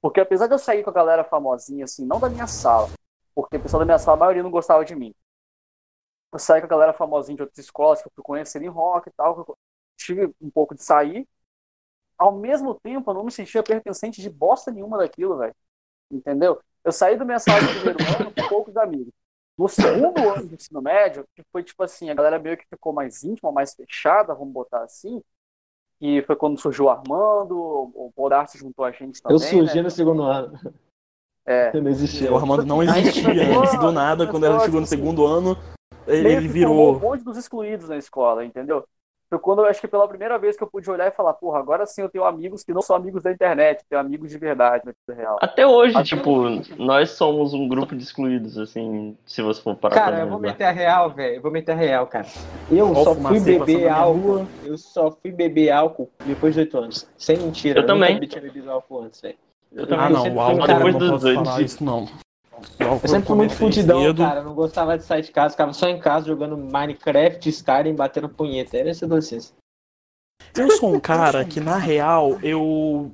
[0.01, 2.89] Porque apesar de eu sair com a galera famosinha, assim, não da minha sala,
[3.35, 5.13] porque o pessoal da minha sala, a maioria não gostava de mim.
[6.31, 9.09] Eu saí com a galera famosinha de outras escolas que eu fui conhecer em rock
[9.09, 9.57] e tal.
[9.97, 11.27] tive um pouco de sair,
[12.17, 15.55] ao mesmo tempo, eu não me sentia pertencente de bosta nenhuma daquilo, velho.
[16.11, 16.61] Entendeu?
[16.83, 19.13] Eu saí do minha sala de primeiro ano com poucos amigos.
[19.57, 22.93] No segundo ano de ensino médio, que foi tipo assim, a galera meio que ficou
[22.93, 25.21] mais íntima, mais fechada, vamos botar assim.
[26.01, 29.35] E foi quando surgiu o Armando, o Podar se juntou a gente também.
[29.35, 29.81] Eu surgi né?
[29.81, 30.57] no segundo ano.
[31.45, 31.73] É.
[31.81, 32.31] não existia.
[32.31, 35.57] O Armando não existia antes do nada, quando ele chegou no segundo ano,
[36.07, 36.95] ele, ele virou.
[36.95, 38.85] Um monte dos excluídos na escola, entendeu?
[39.29, 41.59] Foi quando eu acho que pela primeira vez que eu pude olhar e falar, porra,
[41.59, 44.83] agora sim eu tenho amigos que não são amigos da internet, tenho amigos de verdade
[44.85, 45.37] na vida real.
[45.39, 46.73] Até hoje, Até tipo, hoje.
[46.79, 50.63] nós somos um grupo de excluídos, assim, se você for parar Cara, eu vou meter
[50.63, 52.25] a real, velho, eu vou meter a real, cara.
[52.71, 57.07] Eu só fui beber álcool, eu só fui beber álcool depois de 8 anos.
[57.15, 57.79] Sem mentira.
[57.79, 58.15] Eu, eu também.
[58.15, 59.37] Nunca tinha bebido álcool antes, velho.
[59.71, 60.05] Eu também.
[60.05, 61.61] Ah, não, o álcool depois dos 18.
[61.61, 62.07] Isso não.
[62.79, 64.23] Eu sempre fui muito fundidão, cedo.
[64.23, 64.43] cara.
[64.43, 68.77] Não gostava de sair de casa, ficava só em casa jogando Minecraft, Skyrim, batendo punheta.
[68.77, 69.53] Era essa adolescência.
[70.55, 73.11] Eu sou um cara que, na real, eu.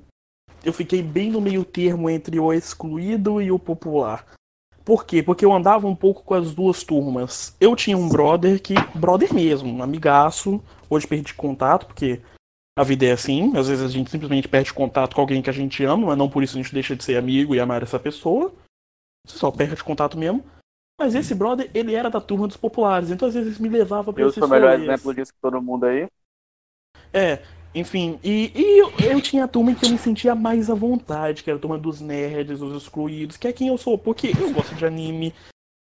[0.64, 4.26] Eu fiquei bem no meio termo entre o excluído e o popular.
[4.84, 5.22] Por quê?
[5.22, 7.56] Porque eu andava um pouco com as duas turmas.
[7.60, 8.74] Eu tinha um brother que.
[8.96, 10.62] Brother mesmo, um amigaço.
[10.90, 12.22] Hoje perdi contato, porque
[12.78, 13.56] a vida é assim.
[13.56, 16.30] Às vezes a gente simplesmente perde contato com alguém que a gente ama, mas não
[16.30, 18.52] por isso a gente deixa de ser amigo e amar essa pessoa.
[19.26, 20.44] Você só perde contato mesmo.
[21.00, 24.24] Mas esse brother, ele era da turma dos populares, então às vezes me levava pra
[24.24, 26.08] Eu sou o melhor exemplo disso que todo mundo aí.
[27.12, 27.42] É,
[27.74, 30.74] enfim, e, e eu, eu, tinha a turma em que eu me sentia mais à
[30.74, 34.32] vontade, que era a turma dos nerds, os excluídos, que é quem eu sou, porque
[34.40, 35.34] eu gosto de anime,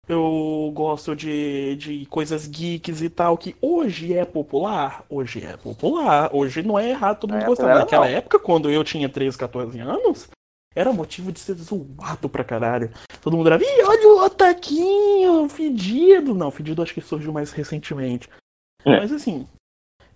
[0.09, 6.31] eu gosto de, de coisas geeks e tal, que hoje é popular, hoje é popular,
[6.33, 7.75] hoje não é errado todo mundo é, gostar.
[7.75, 8.17] Naquela não.
[8.17, 10.31] época, quando eu tinha 13, 14 anos,
[10.75, 12.91] era motivo de ser zoado pra caralho.
[13.21, 16.35] Todo mundo era, ih, olha o otaquinho, fedido.
[16.35, 18.29] Não, fedido acho que surgiu mais recentemente.
[18.85, 18.99] É.
[18.99, 19.47] Mas assim,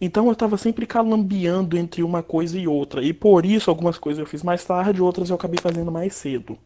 [0.01, 3.03] então eu estava sempre calambeando entre uma coisa e outra.
[3.03, 6.59] E por isso algumas coisas eu fiz mais tarde, outras eu acabei fazendo mais cedo.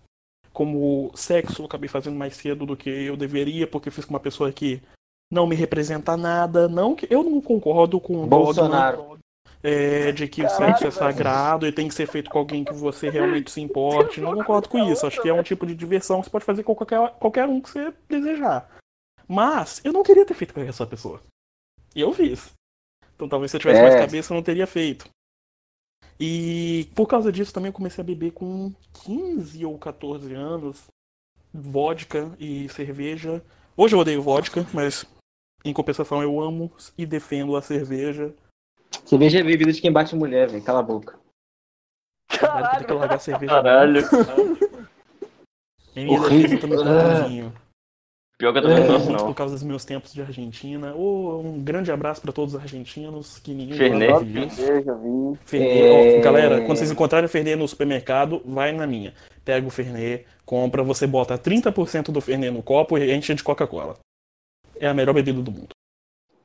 [0.52, 4.14] Como sexo eu acabei fazendo mais cedo do que eu deveria, porque eu fiz com
[4.14, 4.82] uma pessoa que
[5.30, 6.68] não me representa nada.
[6.68, 9.18] Não que eu não concordo com o Bolsonaro.
[9.62, 12.72] É, de que o sexo é sagrado e tem que ser feito com alguém que
[12.72, 14.20] você realmente se importe.
[14.20, 15.06] Não concordo com isso.
[15.06, 17.60] Acho que é um tipo de diversão que você pode fazer com qualquer, qualquer um
[17.60, 18.70] que você desejar.
[19.28, 21.20] Mas eu não queria ter feito com essa pessoa.
[21.94, 22.52] E eu fiz.
[23.14, 23.82] Então talvez se eu tivesse é.
[23.82, 25.08] mais cabeça eu não teria feito.
[26.18, 28.72] E por causa disso também eu comecei a beber com
[29.04, 30.86] 15 ou 14 anos
[31.52, 33.42] vodka e cerveja.
[33.76, 35.04] Hoje eu odeio vodka, mas
[35.64, 38.34] em compensação eu amo e defendo a cerveja.
[39.10, 40.62] Cerveja é bebida de quem bate mulher, velho.
[40.62, 41.18] Cala a boca.
[42.28, 42.86] Caralho.
[42.86, 43.52] que largar cerveja.
[43.52, 44.02] Caralho.
[46.08, 46.60] Horrível.
[46.60, 47.52] Também
[48.38, 49.26] Pior que eu também não gosto, não.
[49.26, 50.94] Por causa dos meus tempos de Argentina.
[50.94, 53.40] Oh, um grande abraço para todos os argentinos.
[53.40, 54.50] Que ninguém Fernet.
[55.44, 56.16] Fernet.
[56.16, 56.20] É...
[56.20, 59.12] galera, quando vocês encontrarem Fernet no supermercado, vai na minha.
[59.44, 63.98] Pega o Fernet, compra, você bota 30% do Fernet no copo e enche de Coca-Cola.
[64.76, 65.79] É a melhor bebida do mundo.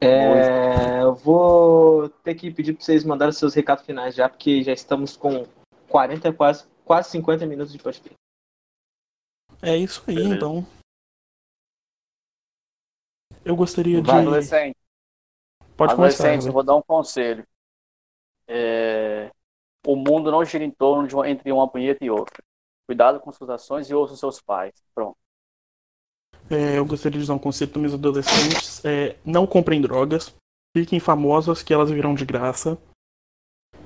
[0.06, 4.74] É, eu vou ter que pedir para vocês mandarem seus recados finais já, porque já
[4.74, 5.46] estamos com
[5.90, 8.16] 40, quase, quase 50 minutos de podcast.
[9.62, 10.36] É isso aí, Beleza.
[10.36, 10.68] então.
[13.44, 14.28] Eu gostaria Vai, de.
[14.28, 14.78] Adolescente.
[15.78, 17.46] Pode Adolescente, começar, eu vou dar um conselho.
[18.48, 19.32] É...
[19.86, 21.30] O mundo não gira em torno de uma...
[21.30, 22.44] entre uma punheta e outra.
[22.88, 24.74] Cuidado com suas ações e ouça seus pais.
[24.94, 25.18] Pronto.
[26.50, 28.84] É, eu gostaria de dar um conselho para meus adolescentes.
[28.86, 30.34] É, não comprem drogas.
[30.76, 32.78] Fiquem famosas que elas virão de graça.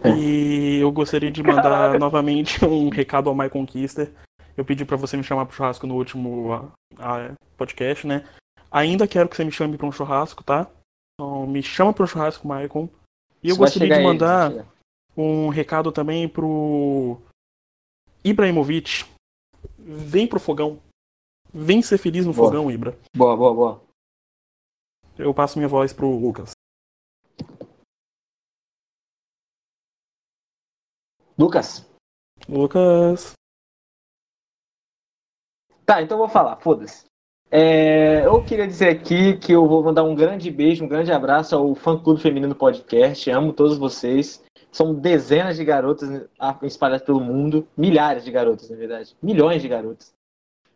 [0.03, 0.09] É.
[0.17, 1.99] E eu gostaria de mandar Caraca.
[1.99, 4.11] novamente um recado ao My Conquister.
[4.57, 8.27] Eu pedi para você me chamar pro churrasco no último a, a, podcast, né?
[8.71, 10.67] Ainda quero que você me chame para um churrasco, tá?
[11.13, 12.89] Então, me chama para um churrasco, Maicon.
[13.41, 14.65] E eu você gostaria de mandar aí,
[15.15, 17.21] um recado também pro
[18.23, 19.05] Ibrahimovic.
[19.77, 20.79] Vem pro fogão.
[21.53, 22.47] Vem ser feliz no boa.
[22.47, 22.97] fogão, Ibra.
[23.15, 23.81] Boa, boa, boa.
[25.17, 26.51] Eu passo minha voz pro Lucas.
[31.37, 31.85] Lucas.
[32.47, 33.33] Lucas.
[35.85, 37.05] Tá, então eu vou falar, foda-se.
[37.51, 41.55] É, eu queria dizer aqui que eu vou mandar um grande beijo, um grande abraço
[41.55, 43.29] ao Fã Clube Feminino Podcast.
[43.31, 44.43] Amo todos vocês.
[44.71, 46.27] São dezenas de garotas
[46.61, 50.13] espalhadas pelo mundo, milhares de garotas, na verdade, milhões de garotas.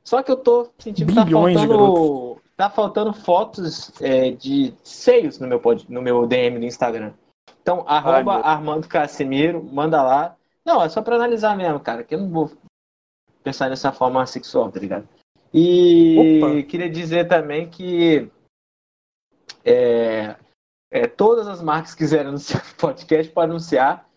[0.04, 5.48] Só que eu tô sentindo que tá faltando, tá faltando fotos é, de seios no
[5.48, 7.14] meu, pod, no meu DM do Instagram.
[7.62, 10.36] Então, arroba Ai, Armando Casimiro, manda lá.
[10.66, 12.52] Não, é só pra analisar mesmo, cara, que eu não vou
[13.44, 15.08] pensar dessa forma sexual, tá ligado?
[15.54, 16.68] E Opa.
[16.68, 18.30] queria dizer também que
[19.64, 20.36] é,
[20.92, 24.10] é, todas as marcas que quiserem anunciar podcast podem anunciar.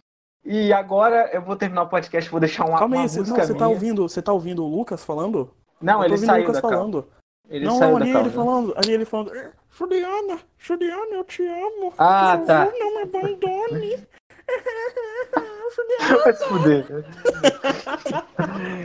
[0.45, 3.37] E agora eu vou terminar o podcast, vou deixar uma, Calma uma aí, você, não,
[3.37, 5.53] você tá ouvindo, você tá ouvindo o Lucas falando?
[5.81, 7.07] Não, ele saiu da falando.
[7.49, 9.33] Ele não, saiu ali da ele falando, ali ele falando,
[9.71, 11.93] Juliana, Juliana, eu te amo.
[11.97, 12.67] Ah, Por tá.
[12.67, 14.07] favor, não me abandone.
[16.25, 16.87] Vai se fuder.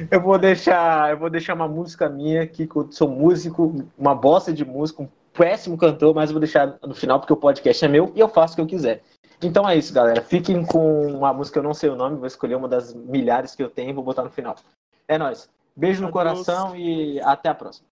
[0.09, 4.13] Eu vou deixar, eu vou deixar uma música minha aqui, que eu sou músico, uma
[4.13, 7.85] bosta de música, um péssimo cantor, mas eu vou deixar no final porque o podcast
[7.85, 9.01] é meu e eu faço o que eu quiser.
[9.41, 10.21] Então é isso, galera.
[10.21, 13.63] Fiquem com uma música, eu não sei o nome, vou escolher uma das milhares que
[13.63, 14.55] eu tenho e vou botar no final.
[15.07, 15.49] É nóis.
[15.75, 16.11] Beijo no Adeus.
[16.11, 17.87] coração e até a próxima.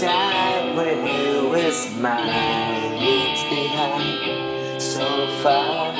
[0.00, 4.82] time when you is mine Leaves behind.
[4.82, 5.06] So
[5.42, 5.94] far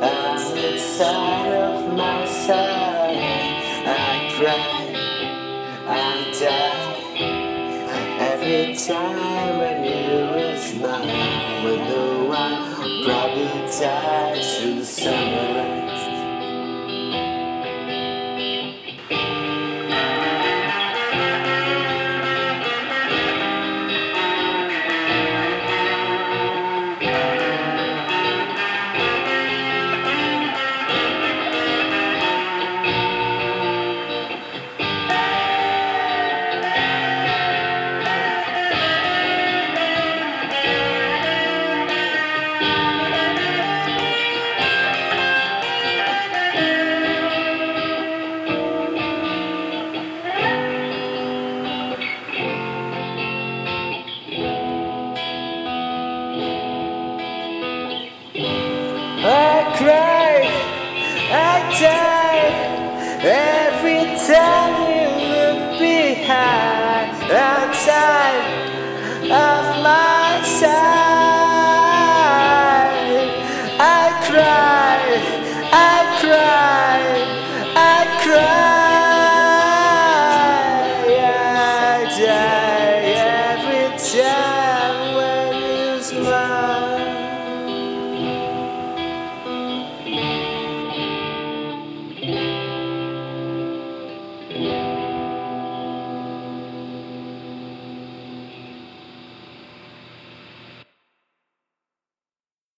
[0.00, 4.94] Outside of my side I cry,
[5.86, 6.98] I die.
[8.20, 11.17] Every time when you is mine